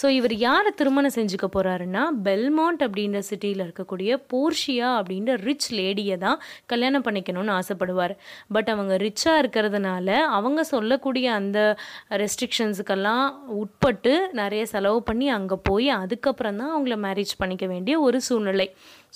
[0.00, 6.38] ஸோ இவர் யாரை திருமணம் செஞ்சுக்க போகிறாருன்னா பெல்மாண்ட் அப்படின்ற சிட்டியில் இருக்கக்கூடிய போர்ஷியா அப்படின்ற ரிச் லேடியை தான்
[6.72, 8.16] கல்யாணம் பண்ணிக்கணும்னு ஆசைப்படுவார்.
[8.56, 10.08] பட் அவங்க ரிச்சாக இருக்கிறதுனால
[10.38, 11.58] அவங்க சொல்லக்கூடிய அந்த
[12.24, 13.26] ரெஸ்ட்ரிக்ஷன்ஸுக்கெல்லாம்
[13.62, 18.68] உட்பட்டு நிறைய செலவு பண்ணி அங்கே போய் அதுக்கப்புறம் தான் அவங்கள மேரேஜ் பண்ணிக்க வேண்டிய ஒரு சூழ்நிலை.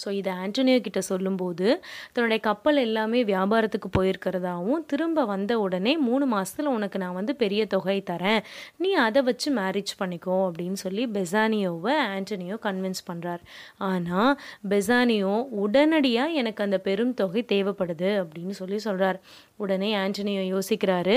[0.04, 1.82] ஸோ இதை ஆண்டனியோ கிட்ட சொல்லும்போது
[2.12, 8.02] தன்னுடைய கப்பல் எல்லாமே வியாபாரத்துக்கு போயிருக்கிறதாவும் திரும்ப வந்த உடனே மூணு மாதத்தில் உனக்கு நான் வந்து பெரிய தொகை
[8.10, 8.42] தரேன்.
[8.76, 13.42] நீ அதை வச்சு மேரேஜ் பண்ணிக்கோ அப்படின்னு சொல்லி பெசானியோவை ஆண்டனியோ கன்வின்ஸ் பண்ணுறார்
[13.76, 19.20] ஆனால் பெசானியோ உடனடியாக எனக்கு அந்த பெரும் தொகை தேவைப்படுது அப்படின்னு சொல்லி சொல்கிறார்
[19.56, 21.16] உடனே ஆண்டனியோ யோசிக்கிறாரு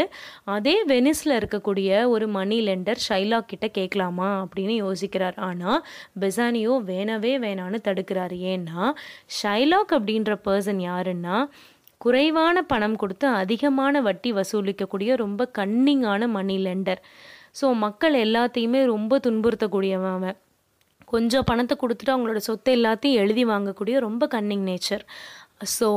[0.55, 4.29] அதே வெனிஸில் இருக்கக்கூடிய ஒரு மணி லெண்டர் ஷைலாக் கிட்ட கேட்கலாமா?
[4.43, 5.37] அப்படின்னு யோசிக்கிறார்.
[5.47, 5.81] ஆனால்
[6.19, 8.37] பெசானியோ வேணவே வேணான்னு தடுக்கிறாரு.
[8.53, 8.81] ஏன்னா
[9.39, 11.37] ஷைலாக் அப்படின்ற பர்சன் யாருன்னா
[12.01, 17.01] குறைவான பணம் கொடுத்து அதிகமான வட்டி வசூலிக்கக்கூடிய ரொம்ப கன்னிங்கான மணி லெண்டர்
[17.61, 20.37] ஸோ மக்கள் எல்லாத்தையுமே ரொம்ப துன்புறுத்தக்கூடியவன் அவன்.
[21.11, 25.03] கொஞ்சம் பணத்தை கொடுத்துட்டு அவங்களோட சொத்தை எல்லாத்தையும் எழுதி வாங்கக்கூடிய ரொம்ப கன்னிங் நேச்சர்
[25.61, 25.87] ஸோ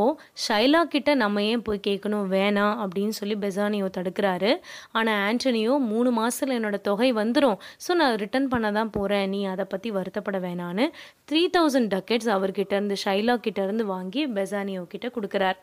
[0.44, 2.24] ஷைலா கிட்ட நம்ம ஏன் போய் கேட்கணும்?
[2.36, 4.50] வேணாம் அப்படின்னு சொல்லி பெசானியோ தடுக்கிறாரு.
[4.92, 9.66] ஆனால் ஆண்டனியோ மூணு மாதத்தில் என்னோட தொகை வந்துடும் ஸோ நான் ரிட்டர்ன் பண்ண தான் போகிறேன் நீ அதை
[9.74, 10.86] பற்றி வருத்தப்பட வேணான்னு
[11.30, 15.60] த்ரீ தௌசண்ட் டக்கெட்ஸ் அவர்கிட்ட இருந்து ஷைலா கிட்ட இருந்து வாங்கி பெசானியோ கிட்ட கொடுக்குறார்.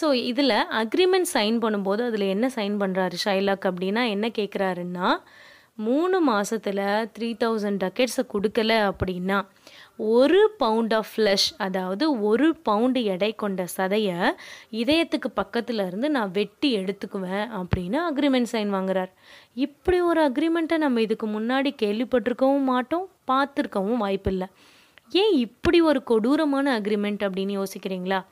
[0.00, 5.10] ஸோ இதில் அக்ரிமெண்ட் சைன் பண்ணும்போது அதில் என்ன சைன் பண்ணுறாரு ஷைலாக் அப்படின்னா என்ன கேட்குறாருன்னா
[5.86, 6.84] மூணு மாதத்தில்
[7.14, 9.38] த்ரீ தௌசண்ட் டக்கெட்ஸை கொடுக்கல அப்படின்னா
[9.96, 14.30] ஒரு பவுண்ட் ஆஃப் ஃப்ளஷ் அதாவது ஒரு பவுண்டு எடை கொண்ட சதையை
[14.72, 19.10] இதயத்துக்கு பக்கத்தில் இருந்து நான் வெட்டி எடுத்துக்குவேன் அப்படின்னு அக்ரிமெண்ட் சைன் வாங்குறார்.
[19.54, 24.46] இப்படி ஒரு அக்ரிமெண்ட்டை நம்ம இதுக்கு முன்னாடி கேள்விப்பட்டிருக்கவும் மாட்டோம் பார்த்துருக்கவும் வாய்ப்பில்லை.
[25.10, 28.24] ஏன் இப்படி ஒரு கொடூரமான அக்ரிமெண்ட் அப்படின்னு யோசிக்கிறீங்களா?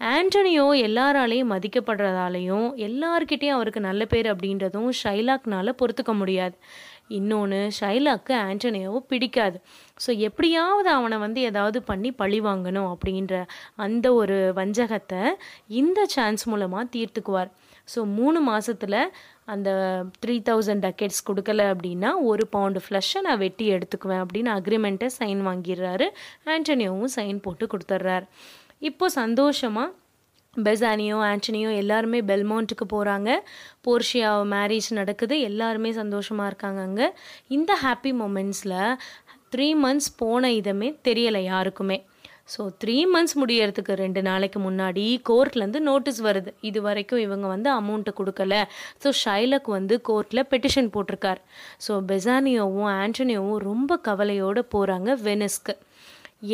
[0.00, 6.56] ஆண்டனியோ எல்லாராலையும் மதிக்கப்படுறதாலையும் எல்லார்கிட்டேயும் அவருக்கு நல்ல பேர் அப்படின்றதும் ஷைலாக்னால பொறுத்துக்க முடியாது.
[7.08, 9.58] இன்னொன்று ஷைலாக்கு ஆண்டனியாவும் பிடிக்காது.
[10.04, 13.34] ஸோ எப்படியாவது அவனை வந்து ஏதாவது பண்ணி பழி வாங்கணும் அப்படின்ற
[13.74, 15.22] அந்த ஒரு வஞ்சகத்தை
[15.80, 17.50] இந்த சான்ஸ் மூலமாக தீர்த்துக்குவார்.
[17.94, 19.00] ஸோ மூணு மாதத்தில்
[19.54, 19.70] அந்த
[20.22, 26.08] த்ரீ தௌசண்ட் டக்கெட்ஸ் கொடுக்கல அப்படின்னா ஒரு பவுண்டு ஃப்ளஷை நான் வெட்டி எடுத்துக்குவேன் அப்படின்னு அக்ரிமெண்ட்டை சைன் வாங்கிடுறாரு.
[26.52, 28.26] ஆண்டனியோவும் சைன் போட்டு கொடுத்துட்றாரு.
[28.78, 29.92] இப்போ சந்தோஷமாக
[30.66, 33.30] பெசானியோ ஆண்டனியோ எல்லாருமே பெல்மௌண்ட்டுக்கு போகிறாங்க
[33.86, 35.34] போர்ஷியா மேரேஜ் நடக்குது.
[35.50, 37.08] எல்லாருமே சந்தோஷமாக இருக்காங்க அங்கே.
[37.48, 38.96] இந்த ஹாப்பி மூமெண்ட்ஸில்
[39.54, 41.98] த்ரீ மந்த்ஸ் போன இதமே தெரியலை யாருக்குமே.
[42.52, 46.50] ஸோ த்ரீ மந்த்ஸ் முடியறதுக்கு ரெண்டு நாளைக்கு முன்னாடி கோர்ட்லேருந்து நோட்டீஸ் வருது.
[46.60, 48.54] இது வரைக்கும் இவங்க வந்து அமௌண்ட்டை கொடுக்கல.
[49.02, 51.40] ஸோ ஷைலக் வந்து கோர்ட்டில் பெட்டிஷன் போட்டிருக்கார்.
[51.86, 55.76] ஸோ பெசானியோவும் ஆண்டனியோவும் ரொம்ப கவலையோடு போகிறாங்க வெனிஸ்க்கு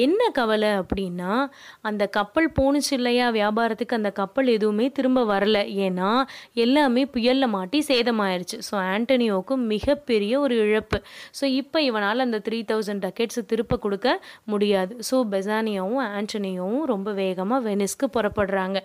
[0.04, 1.32] என்ன கவலை அப்படின்னா
[1.80, 3.30] அந்த கப்பல் போணுச்சு இல்லையா?
[3.30, 5.58] வியாபாரத்துக்கு அந்த கப்பல் எதுவுமே திரும்ப வரல.
[5.86, 6.10] ஏன்னா
[6.54, 8.58] எல்லாமே புயலில் மாட்டி சேதமாயிருச்சு.
[8.70, 11.00] ஸோ ஆண்டனியோவுக்கு மிகப்பெரிய ஒரு இழப்பு.
[11.40, 14.96] ஸோ இப்போ இவனால் அந்த த்ரீ தௌசண்ட் டக்கெட்ஸ் திருப்ப கொடுக்க முடியாது.
[15.10, 18.78] ஸோ பெசானியாவும் ஆண்டனியோவும் ரொம்ப வேகமாக வெனிஸ்க்கு புறப்படுறாங்க.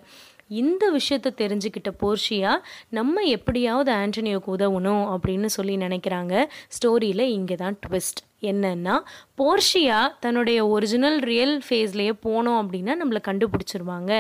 [0.50, 2.52] இந்த விஷயத்தை தெரிஞ்சுக்கிட்ட போர்ஷியா
[2.90, 6.34] நம்ம எப்படியாவது ஆண்டனியோக்கு உதவணும் அப்படின்னு சொல்லி நினைக்கிறாங்க.
[6.78, 8.96] ஸ்டோரியில் இங்கே தான் ட்விஸ்ட் என்னன்னா
[9.40, 14.12] போர்ஷியா தன்னுடைய ஒரிஜினல் ரியல் ஃபேஸ்லேயே போனோம் அப்படின்னா நம்மளை கண்டுபிடிச்சிருவாங்க.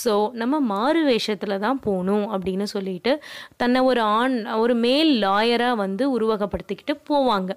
[0.00, 3.12] ஸோ நம்ம மாறு வேஷத்தில் தான் போகணும் அப்படின்னு சொல்லிட்டு
[3.62, 7.50] தன்னை ஒரு ஆண் ஒரு மேல் லாயராக வந்து உருவகப்படுத்திக்கிட்டு போவாங்க.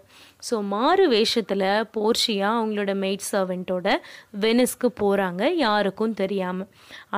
[0.47, 3.87] ஸோ மாறு வேஷத்தில் போர்ஷியா அவங்களோட மெய்ட் சர்வெண்ட்டோட
[4.43, 6.69] வெனிஸ்க்கு போகிறாங்க யாருக்கும் தெரியாமல்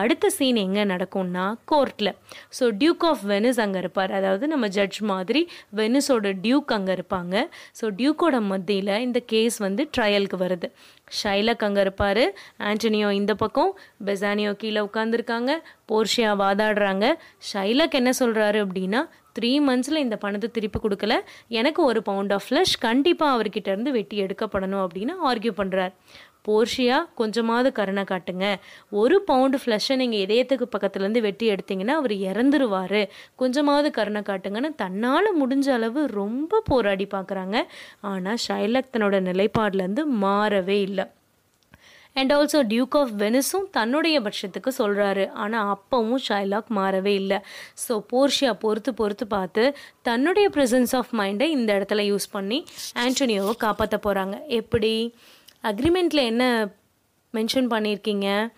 [0.02, 2.12] அடுத்த சீன் எங்கே நடக்கும்னா கோர்ட்டில்
[2.58, 4.12] ஸோ டியூக் ஆஃப் வெனிஸ் அங்கே இருப்பார்.
[4.20, 5.42] அதாவது நம்ம ஜட்ஜ் மாதிரி
[5.80, 7.36] வெனிஸோட டியூக் அங்கே இருப்பாங்க.
[7.80, 10.68] ஸோ டியூக்கோட மத்தியில் இந்த கேஸ் வந்து ட்ரையலுக்கு வருது.
[11.24, 12.24] ஷைலக் அங்கே இருப்பார்
[12.60, 13.72] ஆண்டனியோ இந்த பக்கம்
[14.06, 15.52] பெசானியோ கீழே உட்காந்துருக்காங்க
[15.92, 17.06] போர்ஷியா வாதாடுறாங்க.
[17.54, 19.02] ஷைலக் என்ன சொல்கிறாரு அப்படின்னா
[19.40, 21.16] த்ரீ மந்த்ஸில் இந்த பணத்தை திருப்பி கொடுக்கல
[21.48, 25.94] எனக்கு ஒரு பவுண்ட் ஆஃப் ஃப்ளஷ் கண்டிப்பாக அவர்கிட்ட இருந்து வெட்டி எடுக்கப்படணும் அப்படின்னு ஆர்கியூ பண்ணுறார்
[26.48, 28.46] போர்ஷியா கொஞ்சமாவது கருணை காட்டுங்க.
[29.02, 33.02] ஒரு பவுண்டு ஃப்ளஷை நீங்கள் இதயத்துக்கு பக்கத்துலேருந்து வெட்டி எடுத்தீங்கன்னா அவர் இறந்துருவார்.
[33.44, 37.58] கொஞ்சமாவது கருணை காட்டுங்கன்னு தன்னால் முடிஞ்ச அளவு ரொம்ப போராடி பார்க்குறாங்க
[38.14, 41.06] ஆனால் ஷைலக் தன்னோட நிலைப்பாடுலேருந்து மாறவே இல்லை.
[42.20, 47.40] அண்ட் ஆல்சோ டியூக் ஆஃப் வெனிஸும் தன்னுடைய பட்சத்துக்கு சொல்கிறாரு ஆனால் அப்பவும் ஷைலாக் மாறவே இல்லை.
[47.84, 49.64] ஸோ போர்ஷியா பொறுத்து பொறுத்து பார்த்து
[50.10, 52.60] தன்னுடைய ப்ரெசன்ஸ் ஆஃப் மைண்டை இந்த இடத்துல யூஸ் பண்ணி
[53.04, 54.94] ஆன்டோனியோவை காப்பாற்ற போகிறாங்க எப்படி?
[55.64, 56.70] அக்ரிமெண்ட்டில் என்ன
[57.34, 58.54] மென்ஷன் பண்ணியிருக்கீங்க?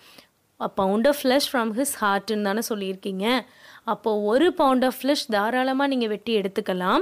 [0.75, 3.45] Pound of flesh from his ஹார்ட்டுன்னு தானே சொல்லியிருக்கீங்க.
[3.83, 7.01] அப்போது ஒரு பவுண்ட் ஆஃப் ஃப்ளஷ் தாராளமாக நீங்கள் வெட்டி எடுத்துக்கலாம்.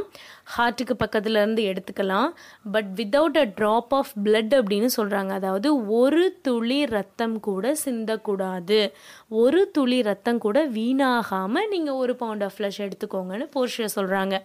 [0.58, 2.30] ஹார்ட்டுக்கு பக்கத்தில் இருந்து எடுத்துக்கலாம்.
[2.72, 8.92] But without a drop of blood அப்படின்னு சொல்கிறாங்க அதாவது ஒரு துளி ரத்தம் கூட சிந்தக்கூடாது.
[9.28, 14.44] ஒரு துளி ரத்தம் கூட வீணாகாமல் நீங்கள் ஒரு பவுண்ட் ஆஃப் ஃப்ளஷ் எடுத்துக்கோங்கன்னு போர்ஷியா சொல்கிறாங்க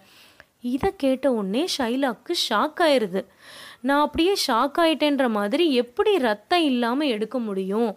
[0.61, 3.25] இதை கேட்ட உடனே ஷைலாக்கு ஷாக் ஆயிடுது
[3.83, 7.89] நான் அப்படியே ஷாக் ஆயிட்டேன்ற மாதிரி எப்படி ரத்தம் இல்லாமல் எடுக்க முடியும்?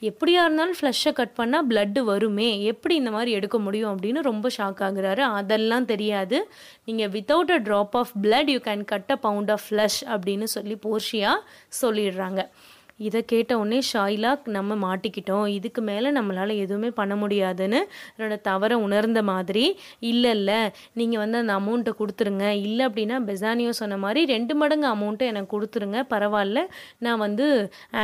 [0.00, 2.48] எப்படியா இருந்தாலும் ஃப்ளஷ்ஷை கட் பண்ணால் பிளட்டு வருமே?
[2.62, 5.20] எப்படி இந்த மாதிரி எடுக்க முடியும் அப்படின்னு ரொம்ப ஷாக் ஆகுறாரு.
[5.40, 6.38] அதெல்லாம் தெரியாது.
[6.84, 10.76] நீங்கள் without a drop of blood you can cut a pound of flesh அப்படின்னு சொல்லி
[10.86, 11.32] போர்ஷியா
[11.82, 12.40] சொல்லிடுறாங்க.
[13.06, 15.46] இதை கேட்ட உடனே ஷாயிலாக் நம்ம மாட்டிக்கிட்டோம்.
[15.58, 17.80] இதுக்கு மேலே நம்மளால் எதுவுமே பண்ண முடியாதுன்னு
[18.16, 19.64] என்னோட தவறை உணர்ந்த மாதிரி
[20.12, 20.60] இல்லை இல்லை
[21.00, 22.46] நீங்கள் வந்து அந்த அமௌண்ட்டை கொடுத்துருங்க.
[22.66, 26.00] இல்லை அப்படின்னா பெசானியோ சொன்ன மாதிரி ரெண்டு மடங்கு அமௌண்ட்டை எனக்கு கொடுத்துருங்க.
[26.14, 26.60] பரவாயில்ல
[27.06, 27.46] நான் வந்து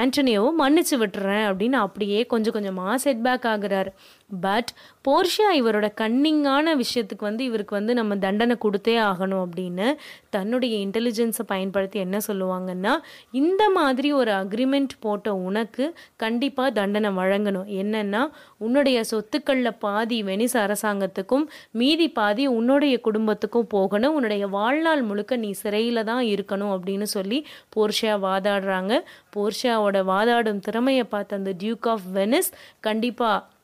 [0.00, 1.44] ஆண்டனியோவை மன்னிச்சு விட்டுறேன்.
[1.50, 3.92] அப்படின்னு அப்படியே கொஞ்சம் கொஞ்சமாக செட்பேக் ஆகுறாரு.
[4.40, 4.70] பட்
[5.08, 9.94] போர்ஷியா இவரோட கன்னிங்கான விஷயத்துக்கு வந்து இவருக்கு வந்து நம்ம தண்டனை கொடுத்தே ஆகணும் அப்படின்னு
[10.30, 12.94] தன்னுடைய இன்டெலிஜென்ஸை பயன்படுத்தி என்ன சொல்லுவாங்கன்னா
[13.30, 17.68] இந்த மாதிரி ஒரு அக்ரிமெண்ட் போட்ட உனக்கு கண்டிப்பாக தண்டனை வழங்கணும்.
[17.82, 24.14] என்னன்னா உன்னுடைய சொத்துக்களில் பாதி வெனிஸ் அரசாங்கத்துக்கும் மீதி பாதி உன்னுடைய குடும்பத்துக்கும் போகணும்.
[24.14, 29.00] உன்னுடைய வாழ்நாள் முழுக்க நீ சிறையில் தான் இருக்கணும் அப்படின்னு சொல்லி போர்ஷியா வாதாடுறாங்க.
[29.36, 33.54] போர்ஷியாவோட வாதாடும் திறமையை பார்த்த அந்த டியூக் ஆஃப் வெனிஸ் கண்டிப்பாக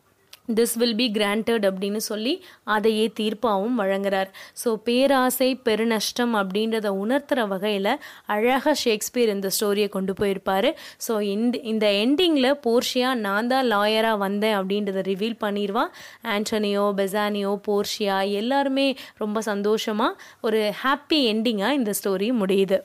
[0.48, 2.33] திஸ் வில் பி கிராண்டட் அப்படின்னு சொல்லி
[2.74, 4.31] அதையே தீர்ப்பாகவும் வழங்குறார்.
[4.62, 7.90] ஸோ பேராசை பெருநஷ்டம் அப்படின்றத உணர்த்துற வகையில்
[8.26, 10.68] அழகாக ஷேக்ஸ்பியர் இந்த ஸ்டோரியை கொண்டு போயிருப்பார்.
[11.07, 15.92] ஸோ இந்த இந்த எண்டிங்கில் போர்ஷியா நான் தான் லாயராக வந்தேன் அப்படின்றத ரிவீல் பண்ணிடுவான்
[16.35, 18.88] ஆண்டனியோ பெசானியோ போர்ஷியா எல்லாருமே
[19.24, 22.81] ரொம்ப சந்தோஷமாக ஒரு ஹாப்பி எண்டிங்காக இந்த ஸ்டோரி முடியுது.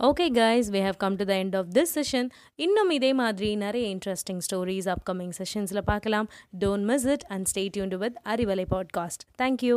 [0.00, 3.96] okay guys we have come to the end of this session இன்னும் இதே மாதிரி நிறைய
[3.96, 9.76] இன்ட்ரெஸ்டிங் ஸ்டோரிஸ் அப்கமிங் செஷன்ஸில் பார்க்கலாம் don't miss it and stay tuned with Arivalai podcast thank you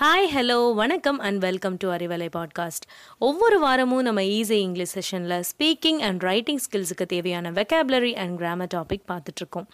[0.00, 2.84] hi hello வணக்கம் and welcome to Arivalai podcast
[3.18, 9.00] ஒவ்வொரு வாரமும் நம்ம ஈஸி இங்கிலீஷ் செஷனில் ஸ்பீக்கிங் அண்ட் ரைட்டிங் ஸ்கில்ஸுக்கு தேவையான வெக்காபுலரி அண்ட் கிராமர் டாபிக்
[9.08, 9.66] பார்த்துட்ருக்கோம்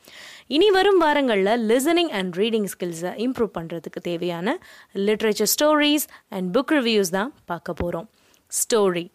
[0.47, 4.59] இனி வரும் வாரங்களில் லிசனிங் அண்ட் ரீடிங் ஸ்கில்ஸை இம்ப்ரூவ் பண்ணுறதுக்கு தேவையான
[4.95, 8.11] literature stories and book reviews தான் பார்க்க போகிறோம்
[8.53, 9.11] ஸ்டோரி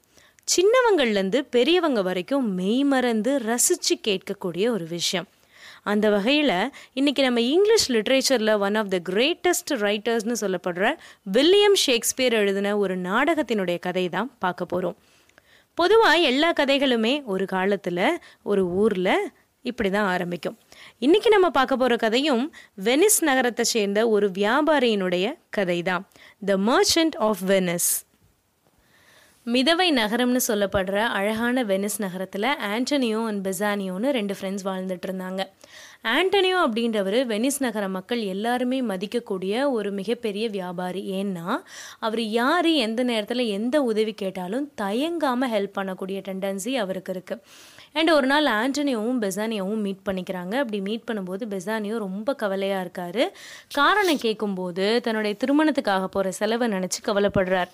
[0.48, 5.28] சின்னவங்கள்லேருந்து பெரியவங்க வரைக்கும் மெய்மறந்து ரசித்து கேட்கக்கூடிய ஒரு விஷயம்.
[5.84, 10.94] அந்த வகையில் இன்றைக்கி நம்ம இங்கிலீஷ் லிட்ரேச்சரில் ஒன் ஆஃப் த கிரேட்டஸ்ட் ரைட்டர்ஸ்னு சொல்லப்படுற
[11.32, 14.98] வில்லியம் ஷேக்ஸ்பியர் எழுதின ஒரு நாடகத்தினுடைய கதை தான் பார்க்க போகிறோம்
[15.76, 20.58] பொதுவாக எல்லா கதைகளுமே ஒரு காலத்தில் ஒரு ஊரில் இப்படி தான் ஆரம்பிக்கும்.
[21.00, 26.08] இன்றைக்கி நம்ம பார்க்க போகிற கதையும் வெனிஸ் நகரத்தை சேர்ந்த ஒரு வியாபாரியினுடைய கதை தான்
[26.46, 28.09] த மர்ச்சன்ட் ஆஃப் வெனிஸ்
[29.54, 35.42] மிதவை நகரம்னு சொல்லப்படுற அழகான வெனிஸ் நகரத்தில் ஆண்டனியோ அண்ட் பெசானியோன்னு ரெண்டு ஃப்ரெண்ட்ஸ் வாழ்ந்துட்டு இருந்தாங்க.
[36.16, 41.04] ஆண்டனியோ அப்படின்றவர் வெனிஸ் நகர மக்கள் எல்லாருமே மதிக்கக்கூடிய ஒரு மிகப்பெரிய வியாபாரி.
[41.22, 41.48] ஏன்னா
[42.00, 47.44] அவர் யார் எந்த நேரத்தில் எந்த உதவி கேட்டாலும் தயங்காமல் ஹெல்ப் பண்ணக்கூடிய டெண்டன்சி அவருக்கு இருக்குது
[47.96, 50.54] அண்ட் ஒரு நாள் ஆண்டனியோவும் பெசானியோவும் மீட் பண்ணிக்கிறாங்க.
[50.64, 53.24] அப்படி மீட் பண்ணும்போது பெசானியோ ரொம்ப கவலையாக இருக்கார்.
[53.80, 57.72] காரணம் கேட்கும்போது தன்னுடைய திருமணத்துக்காக போகிற செலவை நினச்சி கவலைப்படுறார்.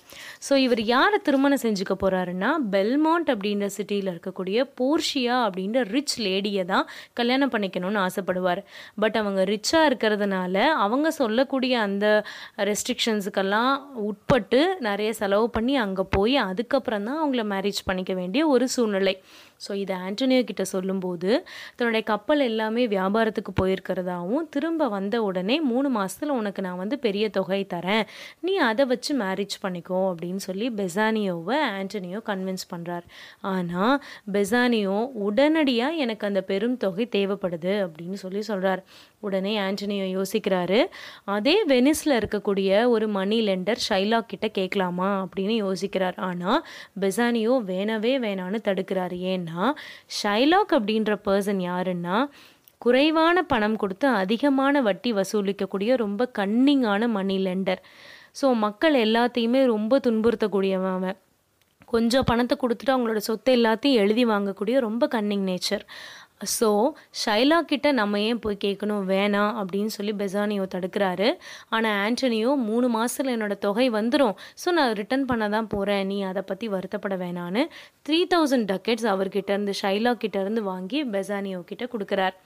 [0.48, 6.88] ஸோ இவர் யாரை திருமணம் செஞ்சுக்க போகிறாருன்னா பெல்மாண்ட் அப்படின்ற சிட்டியில் இருக்கக்கூடிய போர்ஷியா அப்படின்ற ரிச் லேடியை தான்
[7.20, 8.62] கல்யாணம் பண்ணிக்கணும்னு ஆசைப்படுவார்.
[9.04, 12.06] பட் அவங்க ரிச்சாக இருக்கிறதுனால அவங்க சொல்லக்கூடிய அந்த
[12.72, 13.74] ரெஸ்ட்ரிக்ஷன்ஸுக்கெல்லாம்
[14.10, 19.16] உட்பட்டு நிறைய செலவு பண்ணி அங்கே போய் அதுக்கப்புறம் தான் அவங்கள மேரேஜ் பண்ணிக்க வேண்டிய ஒரு சூழ்நிலை.
[19.66, 21.30] ஸோ இதை ஆண்டனியோ கிட்ட சொல்லும்போது
[21.76, 27.68] தன்னுடைய கப்பல் எல்லாமே வியாபாரத்துக்கு போயிருக்கிறதாவும் திரும்ப வந்த உடனே மூணு மாதத்தில் உனக்கு நான் வந்து பெரிய தொகை
[27.74, 28.06] தரேன்.
[28.40, 33.06] நீ அதை வச்சு மேரேஜ் பண்ணிக்கோ அப்படின்னு சொல்லி பெசானியோவை ஆண்டனியோ கன்வின்ஸ் பண்ணுறார்
[33.42, 33.96] ஆனால்
[34.34, 38.82] பெசானியோ உடனடியாக எனக்கு அந்த பெரும் தொகை தேவைப்படுது அப்படின்னு சொல்லி சொல்கிறார்
[39.20, 40.80] உடனே ஆண்டனியோ யோசிக்கிறாரு
[41.26, 45.10] அதே வெனிஸில் இருக்கக்கூடிய ஒரு மணி லெண்டர் ஷைலாக் கிட்ட கேட்கலாமா?
[45.24, 46.18] அப்படின்னு யோசிக்கிறார்.
[46.30, 46.66] ஆனால்
[47.02, 49.16] பெசானியோ வேணவே வேணான்னு தடுக்கிறார்.
[49.34, 49.74] ஏன்னா
[50.24, 52.18] ஷைலாக் அப்படின்ற பர்சன் யாருன்னா
[52.82, 57.82] குறைவான பணம் கொடுத்து அதிகமான வட்டி வசூலிக்கக்கூடிய ரொம்ப கன்னிங்கான மணி லெண்டர்
[58.42, 61.18] ஸோ மக்கள் எல்லாத்தையுமே ரொம்ப துன்புறுத்தக்கூடியவன் அவன்.
[61.86, 65.84] கொஞ்சம் பணத்தை கொடுத்துட்டு அவங்களோட சொத்தை எல்லாத்தையும் எழுதி வாங்கக்கூடிய ரொம்ப கன்னிங் நேச்சர்
[66.42, 66.70] ஸோ
[67.22, 69.04] ஷைலா கிட்ட நம்ம ஏன் போய் கேட்கணும்?
[69.12, 71.30] வேணாம் அப்படின்னு சொல்லி பெசானியோ தடுக்கிறாரு.
[71.76, 76.44] ஆனால் ஆண்டனியோ மூணு மாதத்தில் என்னோட தொகை வந்துடும் ஸோ நான் ரிட்டர்ன் பண்ண தான் போகிறேன் நீ அதை
[76.52, 77.64] பற்றி வருத்தப்பட வேணான்னு
[78.08, 82.38] த்ரீ தௌசண்ட் டக்கெட்ஸ் அவர்கிட்ட இருந்து ஷைலா கிட்ட இருந்து வாங்கி பெசானியோ கிட்ட கொடுக்குறார்.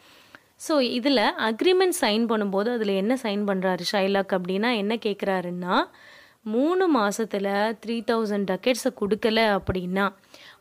[0.68, 5.76] ஸோ இதில் அக்ரிமெண்ட் சைன் பண்ணும்போது அதில் என்ன சைன் பண்ணுறாரு ஷைலாக் அப்படின்னா என்ன கேட்குறாருன்னா
[6.56, 7.52] மூணு மாதத்தில்
[7.84, 10.06] த்ரீ தௌசண்ட் டக்கெட்ஸை கொடுக்கல அப்படின்னா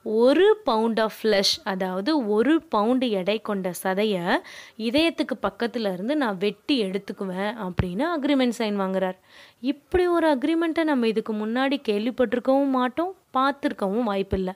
[0.03, 4.37] ஒரு பவுண்ட் ஆஃப் ஃப்ளஷ் அதாவது ஒரு பவுண்டு எடை கொண்ட சதையை
[4.79, 9.17] இதயத்துக்கு பக்கத்தில் இருந்து நான் வெட்டி எடுத்துக்குவேன் அப்படின்னு அக்ரிமெண்ட் சைன் வாங்குறார்.
[9.61, 14.55] இப்படி ஒரு அக்ரிமெண்ட்டை நம்ம இதுக்கு முன்னாடி கேள்விப்பட்டிருக்கவும் மாட்டோம் பார்த்துருக்கவும் வாய்ப்பில்லை.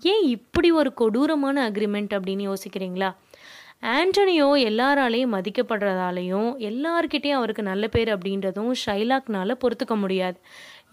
[0.00, 3.14] ஏன் இப்படி ஒரு கொடூரமான அக்ரிமெண்ட் அப்படின்னு யோசிக்கிறீங்களா?
[3.82, 10.40] ஆண்டனியோ எல்லாராலையும் மதிக்கப்படுறதாலையும் எல்லார்கிட்டேயும் அவருக்கு நல்ல பேர் அப்படின்றதும் ஷைலாக்னால பொறுத்துக்க முடியாது.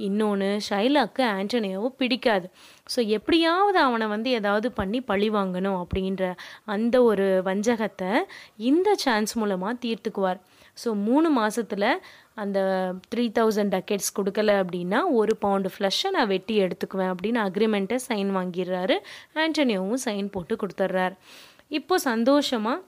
[0.07, 2.47] இன்னொன்று ஷைலாக்கு ஆண்டனியாவும் பிடிக்காது.
[2.93, 6.23] ஸோ எப்படியாவது அவனை வந்து ஏதாவது பண்ணி பழி வாங்கணும் அப்படின்ற
[6.75, 8.11] அந்த ஒரு வஞ்சகத்தை
[8.69, 10.39] இந்த சான்ஸ் மூலமாக தீர்த்துக்குவார்.
[10.81, 11.89] ஸோ மூணு மாதத்தில்
[12.41, 12.59] அந்த
[13.11, 18.97] த்ரீ தௌசண்ட் டக்கெட்ஸ் கொடுக்கல அப்படின்னா ஒரு பவுண்டு ஃப்ளஷை நான் வெட்டி எடுத்துக்குவேன் அப்படின்னு அக்ரிமெண்ட்டை சைன் வாங்கிடுறாரு.
[19.43, 21.15] ஆண்டனியோவும் சைன் போட்டு கொடுத்துட்றாரு.
[21.79, 22.85] இப்போ சந்தோஷமாக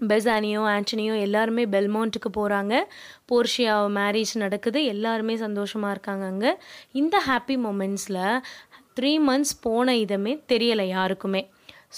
[0.00, 2.74] பெசானியோ ஆண்டனியோ எல்லாருமே பெல்மௌண்ட்டுக்கு போகிறாங்க
[3.30, 4.78] போர்ஷியா மேரேஜ் நடக்குது.
[4.84, 6.52] எல்லாருமே சந்தோஷமாக இருக்காங்க அங்கே.
[7.00, 8.22] இந்த ஹாப்பி மூமெண்ட்ஸில்
[8.98, 11.42] த்ரீ மந்த்ஸ் போன இதமே தெரியலை யாருக்குமே.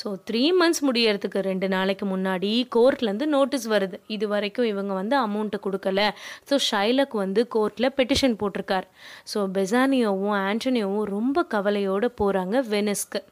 [0.00, 3.98] ஸோ த்ரீ மந்த்ஸ் முடியறதுக்கு ரெண்டு நாளைக்கு முன்னாடி கோர்ட்லேருந்து நோட்டீஸ் வருது.
[4.16, 6.00] இது வரைக்கும் இவங்க வந்து அமௌண்ட்டை கொடுக்கல.
[6.50, 8.86] ஸோ ஷைலக் வந்து கோர்ட்டில் பெட்டிஷன் போட்டிருக்கார்.
[9.32, 13.22] ஸோ பெசானியோவும் ஆண்டனியோவும் ரொம்ப கவலையோடு போகிறாங்க வெனிஸ்க்கு.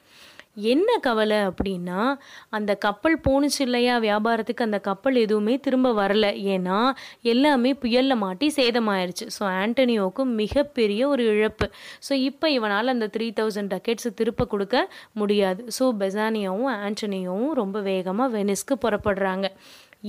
[0.57, 2.15] என்ன கவலை அப்படின்னா
[2.51, 3.99] அந்த கப்பல் போணுச்சு இல்லையா?
[3.99, 6.27] வியாபாரத்துக்கு அந்த கப்பல் எதுவுமே திரும்ப வரல.
[6.55, 9.27] ஏன்னா எல்லாமே புயலில் மாட்டி சேதமாயிருச்சு.
[9.39, 11.71] ஸோ ஆண்டனியோவுக்கு மிகப்பெரிய ஒரு இழப்பு.
[12.09, 15.65] ஸோ இப்போ இவனால் அந்த த்ரீ தௌசண்ட் டக்கெட்ஸ் திருப்ப கொடுக்க முடியாது.
[15.79, 19.47] ஸோ பெசானியாவும் ஆண்டனியோவும் ரொம்ப வேகமாக வெனிஸ்க்கு புறப்படுறாங்க.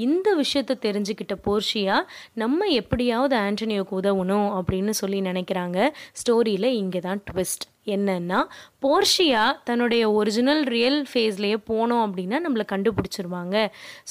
[0.03, 1.97] இந்த விஷயத்தை தெரிஞ்சுக்கிட்ட போர்ஷியா
[2.41, 5.77] நம்ம எப்படியாவது ஆண்டனியோக்கு உதவணும் அப்படின்னு சொல்லி நினைக்கிறாங்க.
[6.21, 7.65] ஸ்டோரியில் இங்கே தான் ட்விஸ்ட்.
[7.95, 8.38] என்னன்னா
[8.84, 13.55] போர்ஷியா தன்னுடைய ஒரிஜினல் ரியல் ஃபேஸ்லேயே போனோம் அப்படின்னா நம்மளை கண்டுபிடிச்சிருவாங்க.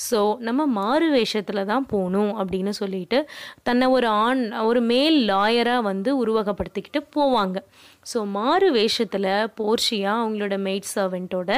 [0.05, 0.19] ஸோ
[0.49, 3.21] நம்ம மாறு வேஷத்தில் தான் போகணும் அப்படின்னு சொல்லிட்டு
[3.69, 7.59] தன்னை ஒரு ஆண் ஒரு மேல் லாயராக வந்து உருவகப்படுத்திக்கிட்டு போவாங்க.
[8.13, 11.51] ஸோ மாறு வேஷத்தில் போர்ஷியா அவங்களோட மெய்ட் சர்வெண்ட்டோட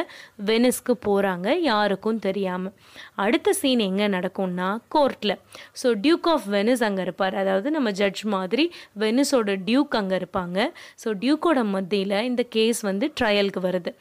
[0.48, 2.74] வெனிஸ்க்கு போகிறாங்க யாருக்கும் தெரியாமல்
[3.24, 5.36] அடுத்த சீன் எங்கே நடக்கும்னா கோர்ட்டில்
[5.82, 7.34] ஸோ டியூக் ஆஃப் வெனிஸ் அங்கே இருப்பார்.
[7.42, 8.66] அதாவது நம்ம ஜட்ஜ் மாதிரி
[9.02, 10.58] வெனிஸோட டியூக் அங்கே இருப்பாங்க.
[11.04, 13.92] ஸோ டியூக்கோட மத்தியில் இந்த கேஸ் வந்து ட்ரையலுக்கு வருது.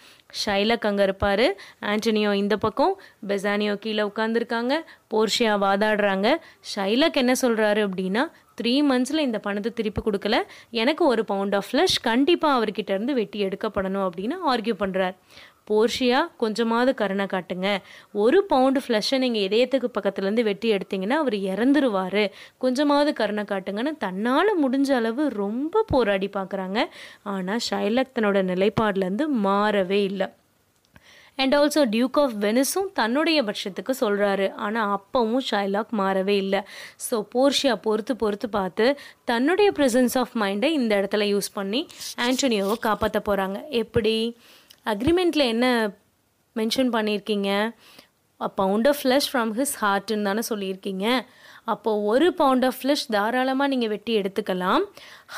[0.46, 1.46] ஷைலக் அங்கே இருப்பார்.
[1.82, 2.94] ஆண்டனியோ இந்த பக்கம்.
[3.28, 4.74] பெசானியோ கீழே உட்காந்துருக்காங்க
[5.14, 6.28] போர்ஷியா வாதாடுறாங்க.
[6.76, 8.24] ஷைலக் என்ன சொல்கிறாரு அப்படின்னா
[8.62, 10.36] த்ரீ மந்த்ஸில் இந்த பணத்தை திருப்பி கொடுக்கல.
[10.82, 15.16] எனக்கு ஒரு பவுண்ட் ஆஃப் ஃப்ளஷ் கண்டிப்பாக அவர்கிட்ட இருந்து வெட்டி எடுக்கப்படணும் அப்படின்னு ஆர்கியூ பண்ணுறார்
[15.70, 17.70] போர்ஷியா கொஞ்சமாவது கருணை காட்டுங்க.
[18.24, 22.24] ஒரு பவுண்டு ஃப்ளஷை நீங்கள் இதயத்துக்கு பக்கத்துலேருந்து வெட்டி எடுத்தீங்கன்னா அவர் இறந்துருவார்.
[22.66, 26.80] கொஞ்சமாவது கருணை காட்டுங்கன்னு தன்னால் முடிஞ்ச அளவு ரொம்ப போராடி பார்க்குறாங்க
[27.36, 30.30] ஆனால் ஷைலக் தன்னோட நிலைப்பாடுலேருந்து மாறவே இல்லை.
[31.42, 36.62] அண்ட் ஆல்சோ டியூக் ஆஃப் வெனிஸும் தன்னுடைய பட்சத்துக்கு சொல்கிறாரு ஆனால் அப்பவும் ஷைலாக் மாறவே இல்லை.
[37.06, 38.86] ஸோ போர்ஷியா பொறுத்து பொறுத்து பார்த்து
[39.32, 41.82] தன்னுடைய ப்ரெசன்ஸ் ஆஃப் மைண்டை இந்த இடத்துல யூஸ் பண்ணி
[42.28, 44.16] ஆன்டோனியோவை காப்பாற்ற போகிறாங்க எப்படி?
[44.86, 45.68] அக்ரிமெண்ட்டில் என்ன
[46.56, 47.52] மென்ஷன் பண்ணியிருக்கீங்க?
[48.56, 51.06] Pound of flesh from his ஹார்ட்டுன்னு தானே சொல்லியிருக்கீங்க.
[51.64, 54.84] அப்போது ஒரு பவுண்ட் ஆஃப் ஃப்ளஷ் தாராளமாக நீங்கள் வெட்டி எடுத்துக்கலாம்.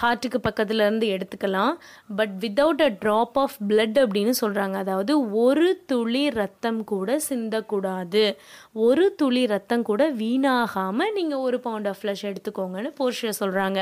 [0.01, 1.73] ஹார்ட்டுக்கு பக்கத்தில் இருந்து எடுத்துக்கலாம்.
[2.15, 8.35] But without a drop of blood அப்படின்னு சொல்கிறாங்க அதாவது ஒரு துளி ரத்தம் கூட சிந்தக்கூடாது.
[8.73, 13.81] ஒரு துளி ரத்தம் கூட வீணாகாமல் நீங்கள் ஒரு பவுண்ட் ஆஃப் ஃப்ளஷ் எடுத்துக்கோங்கன்னு போர்ஷியா சொல்கிறாங்க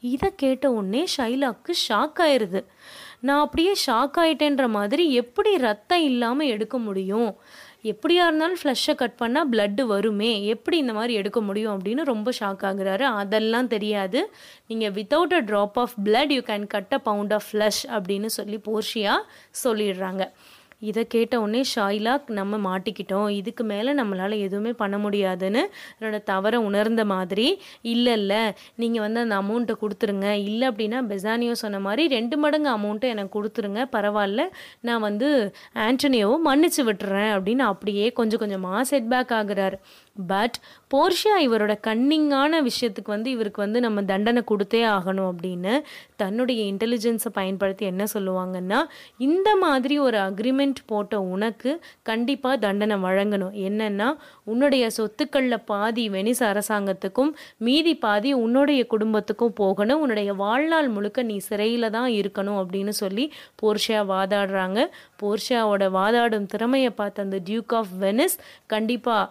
[0.00, 2.60] இதை கேட்ட உடனே ஷைலாக்கு ஷாக் ஆயிருது.
[3.20, 7.36] நான் அப்படியே ஷாக் ஆயிட்டேன்ற மாதிரி எப்படி ரத்தம் இல்லாமல் எடுக்க முடியும்?
[7.82, 10.46] எப்படியா இருந்தாலும் ஃப்ளஷ்ஷை கட் பண்ணால் பிளட்டு வருமே?
[10.46, 13.02] எப்படி இந்த மாதிரி எடுக்க முடியும் அப்படின்னு ரொம்ப ஷாக் ஆகுறாரு.
[13.02, 14.32] அதெல்லாம் தெரியாது.
[14.66, 18.60] நீங்கள் without a drop of blood you can cut a pound of flesh அப்படின்னு சொல்லி
[18.64, 19.16] போர்ஷியா
[19.64, 20.30] சொல்லிடுறாங்க.
[20.80, 23.28] இதை கேட்ட உடனே ஷாயிலாக் நம்ம மாட்டிக்கிட்டோம்.
[23.30, 29.36] இதுக்கு மேலே நம்மளால் எதுவுமே பண்ண முடியாதுன்னு என்னோடய தவறை உணர்ந்த மாதிரி இல்லை இல்லை நீங்கள் வந்து அந்த
[29.40, 30.30] அமௌண்ட்டை கொடுத்துருங்க.
[30.30, 33.82] இல்லை அப்படின்னா பெசானியோ சொன்ன மாதிரி ரெண்டு மடங்கு அமௌண்ட்டை எனக்கு கொடுத்துருங்க.
[33.92, 34.42] பரவாயில்ல
[34.80, 37.32] நான் வந்து ஆன்டனியோவும் மன்னிச்சு விட்டுறேன்.
[37.38, 39.78] அப்படின்னு அப்படியே கொஞ்சம் கொஞ்சமாக செட்பேக் ஆகுறாரு.
[40.26, 40.56] பட்
[40.94, 45.82] போர்ஷியா இவரோட கன்னிங்கான விஷயத்துக்கு வந்து இவருக்கு வந்து நம்ம தண்டனை கொடுத்தே ஆகணும் அப்படின்னு
[46.16, 48.82] தன்னுடைய இன்டெலிஜென்ஸை பயன்படுத்தி என்ன சொல்லுவாங்கன்னா
[49.18, 53.54] இந்த மாதிரி ஒரு அக்ரிமெண்ட் போட்ட உனக்கு கண்டிப்பாக தண்டனை வழங்கணும்.
[53.68, 60.00] என்னன்னா உன்னுடைய சொத்துக்களில் பாதி வெனிஸ் அரசாங்கத்துக்கும் மீதி பாதி உன்னுடைய குடும்பத்துக்கும் போகணும்.
[60.00, 64.86] உன்னுடைய வாழ்நாள் முழுக்க நீ சிறையில் தான் இருக்கணும் அப்படின்னு சொல்லி போர்ஷியா வாதாடுறாங்க.
[65.22, 69.30] போர்ஷியாவோட வாதாடும் திறமையை பார்த்த அந்த டியூக் ஆஃப் வெனிஸ் கண்டிப்பாக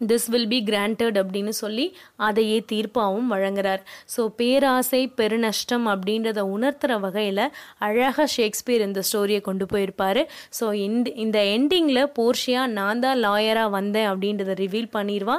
[0.00, 1.86] திஸ் வில் பி கிராண்டட் அப்படின்னு சொல்லி
[2.26, 3.82] அதையே தீர்ப்பாகவும் வழங்குறார்.
[4.14, 7.44] ஸோ பேராசை பெருநஷ்டம் அப்படின்றத உணர்த்துற வகையில்
[7.86, 10.22] அழகாக ஷேக்ஸ்பியர் இந்த ஸ்டோரியை கொண்டு போயிருப்பார்.
[10.58, 15.38] ஸோ இந்த இந்த எண்டிங்கில் போர்ஷியா நான் தான் லாயராக வந்தேன் அப்படின்றத ரிவீல் பண்ணிடுவா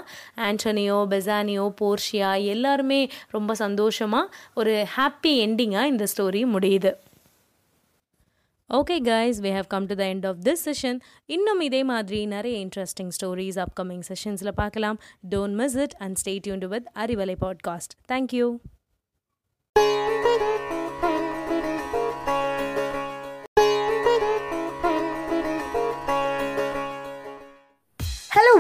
[0.50, 3.02] ஆண்டனியோ பெசானியோ போர்ஷியா எல்லாருமே
[3.38, 6.94] ரொம்ப சந்தோஷமாக ஒரு ஹாப்பி எண்டிங்காக இந்த ஸ்டோரி முடியுது.
[8.72, 12.56] Okay guys we have come to the end of this session இன்னும் இதே மாதிரி நிறைய
[12.66, 15.00] இன்ட்ரெஸ்டிங் ஸ்டோரிஸ் அப்கமிங் செஷன்ஸில் பார்க்கலாம்
[15.30, 18.48] don't miss it and stay tuned with Arivalai podcast thank you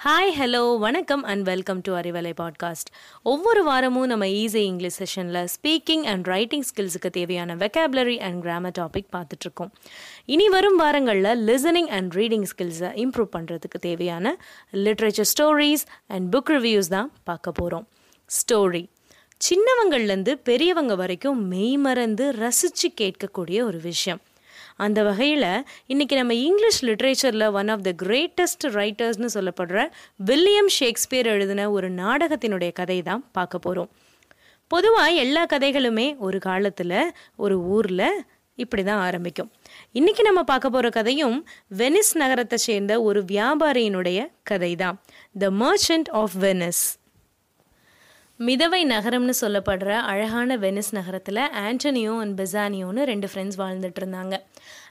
[0.00, 2.88] hi hello வணக்கம் and welcome to Arivalai podcast
[3.22, 9.08] ஒவ்வொரு வாரமும் நம்ம ஈஸி இங்கிலீஷ் செஷனில் ஸ்பீக்கிங் அண்ட் ரைட்டிங் ஸ்கில்ஸுக்கு தேவையான வெக்காபுலரி அண்ட் கிராமர் டாபிக்
[9.12, 9.70] பார்த்துட்ருக்கோம்
[10.24, 14.36] இனி வரும் வாரங்களில் லிசனிங் அண்ட் ரீடிங் ஸ்கில்ஸை இம்ப்ரூவ் பண்ணுறதுக்கு தேவையான
[14.72, 17.88] literature stories and book reviews தான் பார்க்க போகிறோம்
[18.30, 18.88] ஸ்டோரி
[19.40, 24.20] சின்னவங்கள்லேருந்து பெரியவங்க வரைக்கும் மெய்மறந்து ரசித்து கேட்கக்கூடிய ஒரு விஷயம்.
[24.78, 31.70] அந்த வகையில் இன்றைக்கி நம்ம இங்கிலீஷ் லிட்ரேச்சரில் ஒன் ஆஃப் த கிரேட்டஸ்ட் ரைட்டர்ஸ்னு சொல்லப்படுற வில்லியம் ஷேக்ஸ்பியர் எழுதின
[31.70, 33.90] ஒரு நாடகத்தினுடைய கதை தான் பார்க்க போகிறோம்
[34.68, 38.24] பொதுவாக எல்லா கதைகளுமே ஒரு காலத்தில் ஒரு ஊரில்
[38.54, 39.52] இப்படி தான் ஆரம்பிக்கும்.
[39.94, 41.46] இன்றைக்கி நம்ம பார்க்க போகிற கதையும்
[41.78, 45.02] வெனிஸ் நகரத்தை சேர்ந்த ஒரு வியாபாரியினுடைய கதை தான்
[45.38, 46.97] த மர்ச்சன்ட் ஆஃப் வெனிஸ்
[48.40, 54.34] மிதவை நகரம்னு சொல்லப்படுற அழகான வெனிஸ் நகரத்தில் ஆண்டனியோ அண்ட் பெசானியோன்னு ரெண்டு ஃப்ரெண்ட்ஸ் வாழ்ந்துட்டு இருந்தாங்க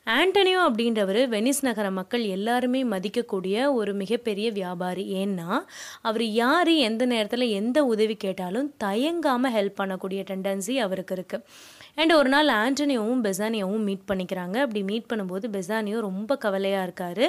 [0.05, 5.25] ஆண்டனியோ அப்படின்றவர் வெனிஸ் நகர மக்கள் எல்லாருமே மதிக்கக்கூடிய ஒரு மிகப்பெரிய வியாபாரி.
[5.25, 5.59] ஏன்னா
[6.01, 11.43] அவர் யார் எந்த நேரத்தில் எந்த உதவி கேட்டாலும் தயங்காமல் ஹெல்ப் பண்ணக்கூடிய டெண்டன்சி அவருக்கு இருக்குது
[12.01, 14.57] அண்ட் ஒரு நாள் ஆண்டனியோவும் பெசானியாவும் மீட் பண்ணிக்கிறாங்க.
[14.65, 17.23] அப்படி மீட் பண்ணும்போது பெசானியோ ரொம்ப கவலையாக இருக்கார்.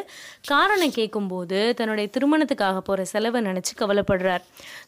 [0.51, 4.43] காரணம் கேட்கும்போது தன்னுடைய திருமணத்துக்காக போகிற செலவை நினச்சி கவலைப்படுறார்.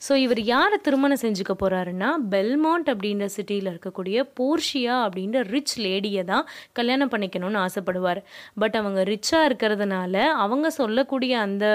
[0.07, 6.45] ஸோ இவர் யாரை திருமணம் செஞ்சுக்க போகிறாருன்னா பெல்மாண்ட் அப்படின்ற சிட்டியில் இருக்கக்கூடிய போர்ஷியா அப்படின்ற ரிச் லேடியை தான்
[6.81, 8.23] கல்யாணம் பண்ணிக்கணும்னு ஆசைப்படுவார்.
[8.63, 10.15] பட் அவங்க ரிச்சாக இருக்கிறதுனால
[10.45, 11.67] அவங்க சொல்லக்கூடிய அந்த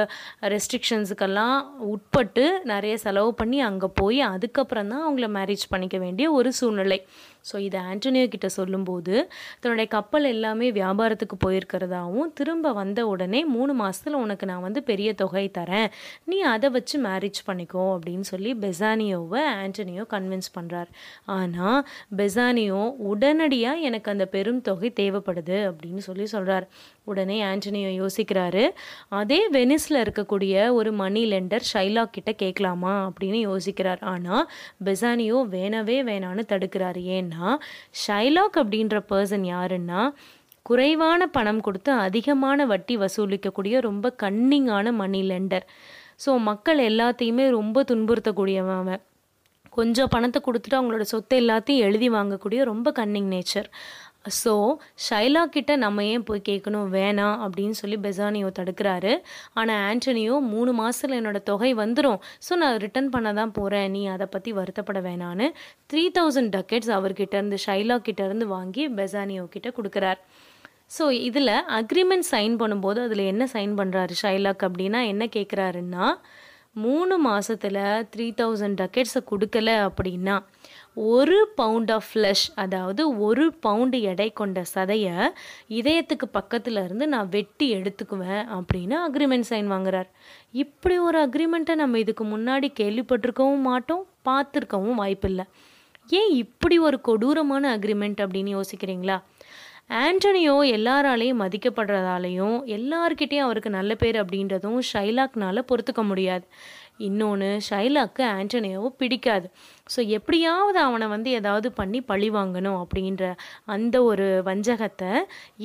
[0.56, 1.58] ரெஸ்ட்ரிக்ஷன்ஸுக்கெல்லாம்
[1.94, 7.02] உட்பட்டு நிறைய செலவு பண்ணி அங்கே போய் அதுக்கப்புறம் தான் அவங்கள மேரேஜ் பண்ணிக்க வேண்டிய ஒரு சூழ்நிலை.
[7.52, 9.30] ஸோ இதை ஆண்டனியோ கிட்ட சொல்லும்போது
[9.60, 15.52] தன்னுடைய கப்பல் எல்லாமே வியாபாரத்துக்கு போயிருக்கிறதாவும் திரும்ப வந்த உடனே மூணு மாதத்தில் உனக்கு நான் வந்து பெரிய தொகை
[15.58, 15.90] தரேன்.
[16.24, 20.92] நீ அதை வச்சு மேரேஜ் பண்ணிக்கோ அப்படின்னு சொல்லி பெசானியோவை ஆண்டனியோ கன்வின்ஸ் பண்ணுறார்
[21.26, 21.88] ஆனால்
[22.18, 26.68] பெசானியோ உடனடியாக எனக்கு அந்த பெரும் தொகை தேவைப்படுது அப்படின்னு சொல்லி சொல்கிறார்
[27.06, 28.64] உடனே ஆண்டனியோ யோசிக்கிறாரு
[29.20, 32.94] அதே வெனிஸில் இருக்கக்கூடிய ஒரு மணி லெண்டர் ஷைலாக் கிட்ட கேட்கலாமா?
[33.08, 34.02] அப்படின்னு யோசிக்கிறார்.
[34.14, 34.46] ஆனால்
[34.86, 37.04] பெசானியோ வேணவே வேணான்னு தடுக்கிறாரு.
[37.18, 37.48] ஏன்னா
[38.06, 40.02] ஷைலாக் அப்படின்ற பர்சன் யாருன்னா
[40.66, 45.66] குறைவான பணம் கொடுத்து அதிகமான வட்டி வசூலிக்கக்கூடிய ரொம்ப கன்னிங்கான மணி லெண்டர்
[46.26, 49.02] ஸோ மக்கள் எல்லாத்தையுமே ரொம்ப துன்புறுத்தக்கூடியவன் அவன்.
[49.78, 53.68] கொஞ்சம் பணத்தை கொடுத்துட்டு அவங்களோட சொத்தை எல்லாத்தையும் எழுதி வாங்கக்கூடிய ரொம்ப கன்னிங் நேச்சர்
[54.42, 54.54] ஸோ
[55.08, 56.88] ஷைலா கிட்ட நம்ம ஏன் போய் கேட்கணும்?
[56.98, 59.14] வேணாம் அப்படின்னு சொல்லி பெசானியோ தடுக்கிறாரு.
[59.60, 64.28] ஆனால் ஆண்டனியோ மூணு மாதத்தில் என்னோட தொகை வந்துடும் ஸோ நான் ரிட்டர்ன் பண்ண தான் போகிறேன் நீ அதை
[64.36, 65.48] பற்றி வருத்தப்பட வேணான்னு
[65.92, 70.22] த்ரீ தௌசண்ட் டக்கெட்ஸ் அவர்கிட்ட இருந்து ஷைலா கிட்டேருந்து வாங்கி பெசானியோ கிட்ட கொடுக்குறார்.
[70.98, 76.08] ஸோ இதில் அக்ரிமெண்ட் சைன் பண்ணும்போது அதில் என்ன சைன் பண்ணுறாரு ஷைலாக் அப்படின்னா என்ன கேட்குறாருன்னா
[76.84, 77.80] மூணு மாதத்தில்
[78.14, 80.36] த்ரீ தௌசண்ட் டக்கெட்ஸை கொடுக்கல அப்படின்னா
[80.96, 85.30] ஒரு பவுண்ட் ஆஃப் ஃப்ளஷ் அதாவது ஒரு பவுண்டு எடை கொண்ட சதையை
[85.70, 90.08] இதயத்துக்கு பக்கத்தில் இருந்து நான் வெட்டி எடுத்துக்குவேன் அப்படின்னு அக்ரிமெண்ட் சைன் வாங்குறார்.
[90.52, 95.46] இப்படி ஒரு அக்ரிமெண்ட்டை நம்ம இதுக்கு முன்னாடி கேள்விப்பட்டிருக்கவும் மாட்டோம் பார்த்துருக்கவும் வாய்ப்பில்லை.
[96.08, 99.22] ஏன் இப்படி ஒரு கொடூரமான அக்ரிமெண்ட் அப்படின்னு யோசிக்கிறீங்களா?
[99.90, 106.48] ஆண்டனியோ எல்லாராலையும் மதிக்கப்படுறதாலையும் எல்லார்கிட்டேயும் அவருக்கு நல்ல பேர் அப்படின்றதும் ஷைலாக்னால பொறுத்துக்க முடியாது.
[107.08, 109.48] இன்னொன்று ஷைலாக்கு ஆண்டனியாவும் பிடிக்காது.
[109.94, 113.24] ஸோ எப்படியாவது அவனை வந்து ஏதாவது பண்ணி பழி வாங்கணும் அப்படின்ற
[113.76, 115.12] அந்த ஒரு வஞ்சகத்தை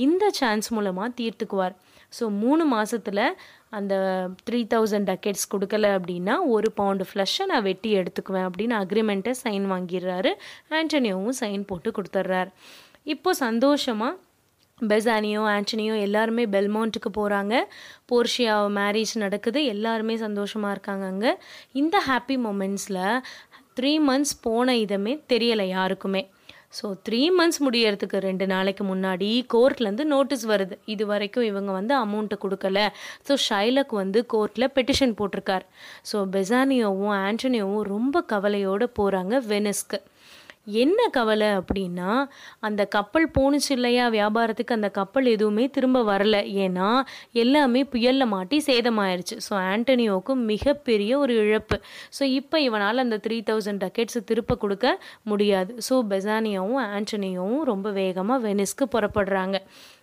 [0.07, 1.77] இந்த சான்ஸ் மூலமாக தீர்த்துக்குவார்.
[2.19, 3.25] ஸோ மூணு மாதத்தில்
[3.79, 3.95] அந்த
[4.47, 10.33] த்ரீ தௌசண்ட் டக்கெட்ஸ் கொடுக்கல அப்படின்னா ஒரு பவுண்டு ஃப்ளஷை நான் வெட்டி எடுத்துக்குவேன் அப்படின்னு அக்ரிமெண்ட்டை சைன் வாங்கிடுறாரு.
[10.79, 12.51] ஆண்டனியோவும் சைன் போட்டு கொடுத்துட்றாரு.
[13.15, 14.19] இப்போ சந்தோஷமாக
[14.89, 17.55] பெசானியோ ஆண்டனியோ எல்லாருமே பெல்மோண்ட்டுக்கு போகிறாங்க
[18.13, 19.65] போர்ஷியா மேரேஜ் நடக்குது.
[19.65, 21.33] எல்லாருமே சந்தோஷமாக இருக்காங்க அங்கே.
[21.73, 23.23] இந்த ஹாப்பி மூமெண்ட்ஸில்
[23.79, 26.23] த்ரீ மந்த்ஸ் போன இதமே தெரியலை யாருக்குமே.
[26.79, 30.75] ஸோ த்ரீ மந்த்ஸ் முடியறதுக்கு ரெண்டு நாளைக்கு முன்னாடி கோர்ட்லேருந்து நோட்டீஸ் வருது.
[30.85, 32.79] இது வரைக்கும் இவங்க வந்து அமௌண்ட்டை கொடுக்கல.
[33.29, 35.65] ஸோ ஷைலக் வந்து கோர்ட்டில் பெட்டிஷன் போட்டிருக்கார்.
[36.11, 40.01] ஸோ பெசானியோவும் ஆண்டனியோவும் ரொம்ப கவலையோடு போகிறாங்க வெனிஸ்க்கு.
[40.73, 42.11] என்ன கவலை அப்படின்னா
[42.61, 44.05] அந்த கப்பல் போணுச்சு இல்லையா?
[44.09, 46.37] வியாபாரத்துக்கு அந்த கப்பல் எதுவுமே திரும்ப வரல.
[46.65, 46.89] ஏன்னா
[47.43, 49.37] எல்லாமே புயலில் மாட்டி சேதமாயிருச்சு.
[49.49, 51.79] ஸோ ஆண்டனியோவுக்கு மிகப்பெரிய ஒரு இழப்பு.
[52.19, 55.75] ஸோ இப்போ இவனால் அந்த த்ரீ தௌசண்ட் டக்கெட்ஸ் திருப்ப கொடுக்க முடியாது.
[55.89, 59.59] ஸோ பெசானியாவும் ஆண்டனியோவும் ரொம்ப வேகமாக வெனிஸ்க்கு புறப்படுறாங்க.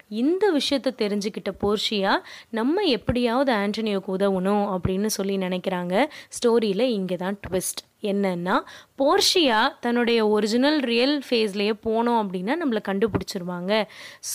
[0.09, 2.11] இந்த விஷயத்தை தெரிஞ்சுக்கிட்ட போர்ஷியா
[2.49, 5.95] நம்ம எப்படியாவது ஆண்டனியோக்கு உதவணும் அப்படின்னு சொல்லி நினைக்கிறாங்க.
[6.38, 8.56] ஸ்டோரியில் இங்கே தான் ட்விஸ்ட் என்னன்னா
[8.98, 13.86] போர்ஷியா தன்னுடைய ஒரிஜினல் ரியல் ஃபேஸ்லேயே போனோம் அப்படின்னா நம்மளை கண்டுபிடிச்சிருவாங்க.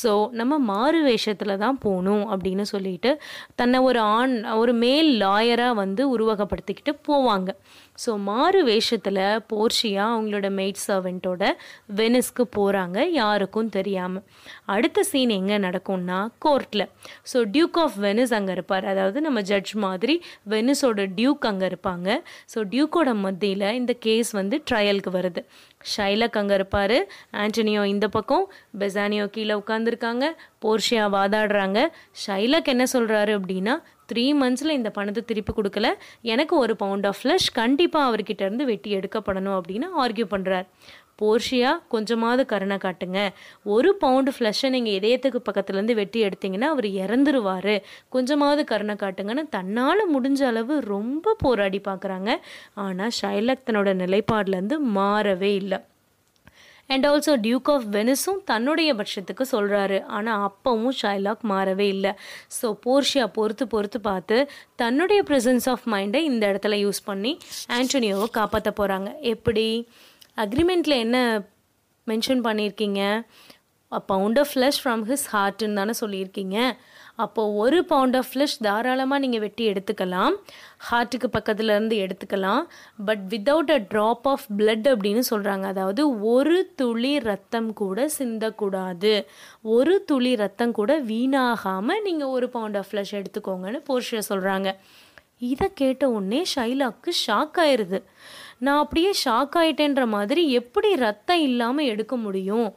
[0.02, 3.20] ஸோ நம்ம மாறு வேஷத்தில் தான் போகணும் அப்படின்னு சொல்லிட்டு
[3.54, 7.50] தன்னை ஒரு ஆண் ஒரு மேல் லாயராக வந்து உருவகப்படுத்திக்கிட்டு போவாங்க.
[7.98, 9.20] ஸோ மாறு வேஷத்தில்
[9.50, 11.42] போர்ஷியா அவங்களோட மெய்ட் சர்வெண்ட்டோட
[11.98, 14.24] வெனிஸ்க்கு போகிறாங்க யாருக்கும் தெரியாமல்
[14.74, 16.86] அடுத்த சீன் எங்கே நடக்கும்னா கோர்ட்டில்
[17.32, 18.86] ஸோ டியூக் ஆஃப் வெனிஸ் அங்கே இருப்பார்.
[18.86, 20.16] அதாவது நம்ம ஜட்ஜ் மாதிரி
[20.50, 22.08] வெனிஸோட டியூக் அங்கே இருப்பாங்க.
[22.54, 25.42] ஸோ டியூக்கோட மத்தியில் இந்த கேஸ் வந்து ட்ரையலுக்கு வருது.
[25.94, 26.98] ஷைலக் அங்கே இருப்பார்.
[27.44, 28.44] ஆண்டனியோ இந்த பக்கம்.
[28.78, 30.24] பெசானியோ கீழே உட்காந்துருக்காங்க
[30.64, 31.78] போர்ஷியா வாதாடுறாங்க.
[32.26, 33.74] ஷைலக் என்ன சொல்கிறாரு அப்படின்னா
[34.12, 35.90] த்ரீ மந்த்ஸில் இந்த பணத்தை திருப்பி கொடுக்கல.
[36.34, 40.68] எனக்கு ஒரு பவுண்ட் ஆஃப் ஃப்ளஷ் கண்டிப்பாக அவர்கிட்ட இருந்து வெட்டி எடுக்கப்படணும் அப்படின்னு ஆர்கியூ பண்ணுறார்
[41.20, 43.18] போர்ஷியா கொஞ்சமாவது கருணை காட்டுங்க.
[43.74, 47.74] ஒரு பவுண்டு ஃப்ளஷை நீங்கள் இதயத்துக்கு பக்கத்துலேருந்து வெட்டி எடுத்தீங்கன்னா அவர் இறந்துருவார்.
[48.08, 52.30] கொஞ்சமாவது கருணை காட்டுங்கன்னு தன்னால் முடிஞ்ச அளவு ரொம்ப போராடி பார்க்குறாங்க.
[52.86, 55.80] ஆனால் ஷைலக் தன்னோட நிலைப்பாடுலேருந்து மாறவே இல்லை.
[56.90, 62.12] அண்ட் ஆல்சோ டியூக் ஆஃப் வெனிஸும் தன்னுடைய பட்சத்துக்கு சொல்கிறாரு ஆனால் அப்பவும் ஷைலாக் மாறவே இல்லை.
[62.58, 64.38] ஸோ போர்ஷியா பொறுத்து பொறுத்து பார்த்து
[64.82, 67.32] தன்னுடைய ப்ரெசன்ஸ் ஆஃப் மைண்டை இந்த இடத்துல யூஸ் பண்ணி
[67.78, 69.66] ஆன்டோனியோவை காப்பாற்ற போகிறாங்க எப்படி?
[70.46, 71.18] அக்ரிமெண்ட்டில் என்ன
[72.06, 73.00] மென்ஷன் பண்ணியிருக்கீங்க?
[74.12, 76.58] Pound of flesh from his ஹார்ட்டுன்னு தானே சொல்லியிருக்கீங்க.
[77.16, 80.34] அப்போது ஒரு பவுண்ட் ஆஃப் ஃப்ளஷ் தாராளமாக நீங்கள் வெட்டி எடுத்துக்கலாம்.
[80.90, 82.62] ஹார்ட்டுக்கு பக்கத்தில் இருந்து எடுத்துக்கலாம்.
[83.04, 89.24] But without a drop of blood அப்படின்னு சொல்கிறாங்க அதாவது ஒரு துளி ரத்தம் கூட சிந்தக்கூடாது.
[89.62, 94.76] ஒரு துளி ரத்தம் கூட வீணாகாமல் நீங்கள் ஒரு பவுண்ட் ஆஃப் ஃப்ளஷ் எடுத்துக்கோங்கன்னு போர்ஷியா சொல்கிறாங்க
[95.38, 98.02] இதை கேட்ட உடனே ஷைலாக்கு ஷாக் ஆயிடுது
[98.58, 102.68] நான் அப்படியே ஷாக் ஆயிட்டேன்ற மாதிரி எப்படி ரத்தம் இல்லாமல் எடுக்க முடியும்?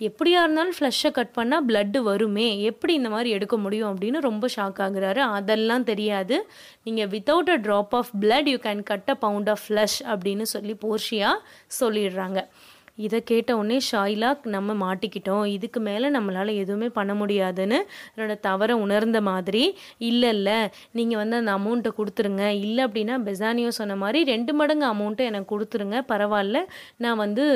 [0.00, 2.62] எப்படியா இருந்தாலும் ஃப்ளஷ்ஷை கட் பண்ணால் பிளட்டு வருமே?
[2.62, 5.18] எப்படி இந்த மாதிரி எடுக்க முடியும் அப்படின்னு ரொம்ப ஷாக் ஆகுறாரு.
[5.18, 6.48] அதெல்லாம் தெரியாது.
[6.84, 10.76] நீங்கள் without a drop of blood you can cut a pound of flesh அப்படின்னு சொல்லி
[10.84, 11.32] போர்ஷியா
[11.80, 12.48] சொல்லிடுறாங்க.
[13.06, 15.44] இதை கேட்ட உடனே ஷாய்லாக் நம்ம மாட்டிக்கிட்டோம்.
[15.56, 17.78] இதுக்கு மேலே நம்மளால் எதுவுமே பண்ண முடியாதுன்னு
[18.16, 19.64] என்னோட தவறை உணர்ந்த மாதிரி
[20.10, 20.58] இல்லை இல்லை
[20.98, 22.46] நீங்கள் வந்து அந்த அமௌண்ட்டை கொடுத்துருங்க.
[22.64, 25.98] இல்லை அப்படின்னா பெசானியோ சொன்ன மாதிரி ரெண்டு மடங்கு அமௌண்ட்டை எனக்கு கொடுத்துருங்க.
[26.12, 26.58] பரவாயில்ல
[26.96, 27.46] நான் வந்து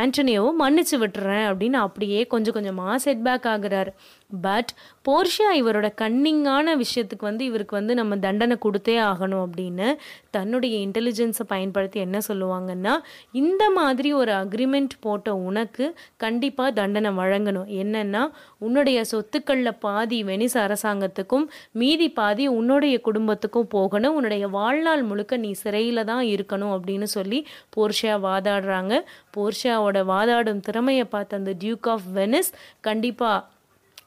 [0.00, 1.46] ஆண்டனியோவை மன்னிச்சு விட்டுறேன்.
[1.50, 3.92] அப்படின்னு அப்படியே கொஞ்சம் கொஞ்சமாக செட்பேக் ஆகுறாரு.
[4.30, 4.70] பட்
[5.08, 9.96] போர்ஷியா இவரோட கன்னிங்கான விஷயத்துக்கு வந்து இவருக்கு வந்து நம்ம தண்டனை கொடுத்தே ஆகணும் அப்படின்னு
[10.30, 12.94] தன்னுடைய இன்டெலிஜென்ஸை பயன்படுத்தி என்ன சொல்லுவாங்கன்னா
[13.32, 17.68] இந்த மாதிரி ஒரு அக்ரிமெண்ட் போட்ட உனக்கு கண்டிப்பாக தண்டனை வழங்கணும்.
[17.82, 24.14] என்னன்னா உன்னுடைய சொத்துக்களில் பாதி வெனிஸ் அரசாங்கத்துக்கும் மீதி பாதி உன்னுடைய குடும்பத்துக்கும் போகணும்.
[24.14, 29.00] உன்னுடைய வாழ்நாள் முழுக்க நீ சிறையில் தான் இருக்கணும் அப்படின்னு சொல்லி போர்ஷியா வாதாடுறாங்க.
[29.36, 33.56] போர்ஷியாவோட வாதாடும் திறமையை பார்த்த அந்த டியூக் ஆஃப் வெனிஸ் கண்டிப்பாக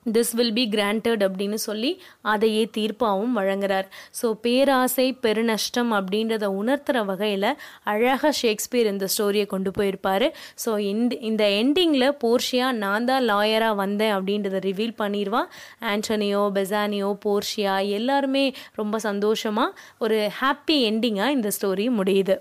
[0.05, 1.89] திஸ் வில் பி கிராண்டட் அப்படின்னு சொல்லி
[2.33, 3.87] அதையே தீர்ப்பாகவும் வழங்குறார்.
[4.19, 7.49] ஸோ பேராசை பெருநஷ்டம் அப்படின்றத உணர்த்துற வகையில்
[7.83, 10.27] அழகாக ஷேக்ஸ்பியர் இந்த ஸ்டோரியை கொண்டு போயிருப்பார்.
[10.65, 15.51] ஸோ இந்த இந்த எண்டிங்கில் போர்ஷியா நான் தான் லாயராக வந்தேன் அப்படின்றத ரிவீல் பண்ணிடுவான்
[15.93, 18.45] ஆண்டனியோ பெசானியோ போர்ஷியா எல்லாருமே
[18.75, 22.37] ரொம்ப சந்தோஷமாக ஒரு ஹாப்பி எண்டிங்காக இந்த ஸ்டோரி முடியுது.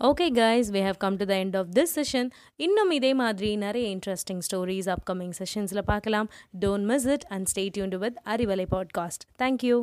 [0.00, 2.26] okay guys we have come to the end of this session
[2.56, 6.30] இன்னும் இதே மாதிரி நிறைய இன்ட்ரெஸ்டிங் ஸ்டோரிஸ் அப்கமிங் செஷன்ஸில் பார்க்கலாம்
[6.60, 9.78] don't miss it and stay tuned with Arivalai podcast thank you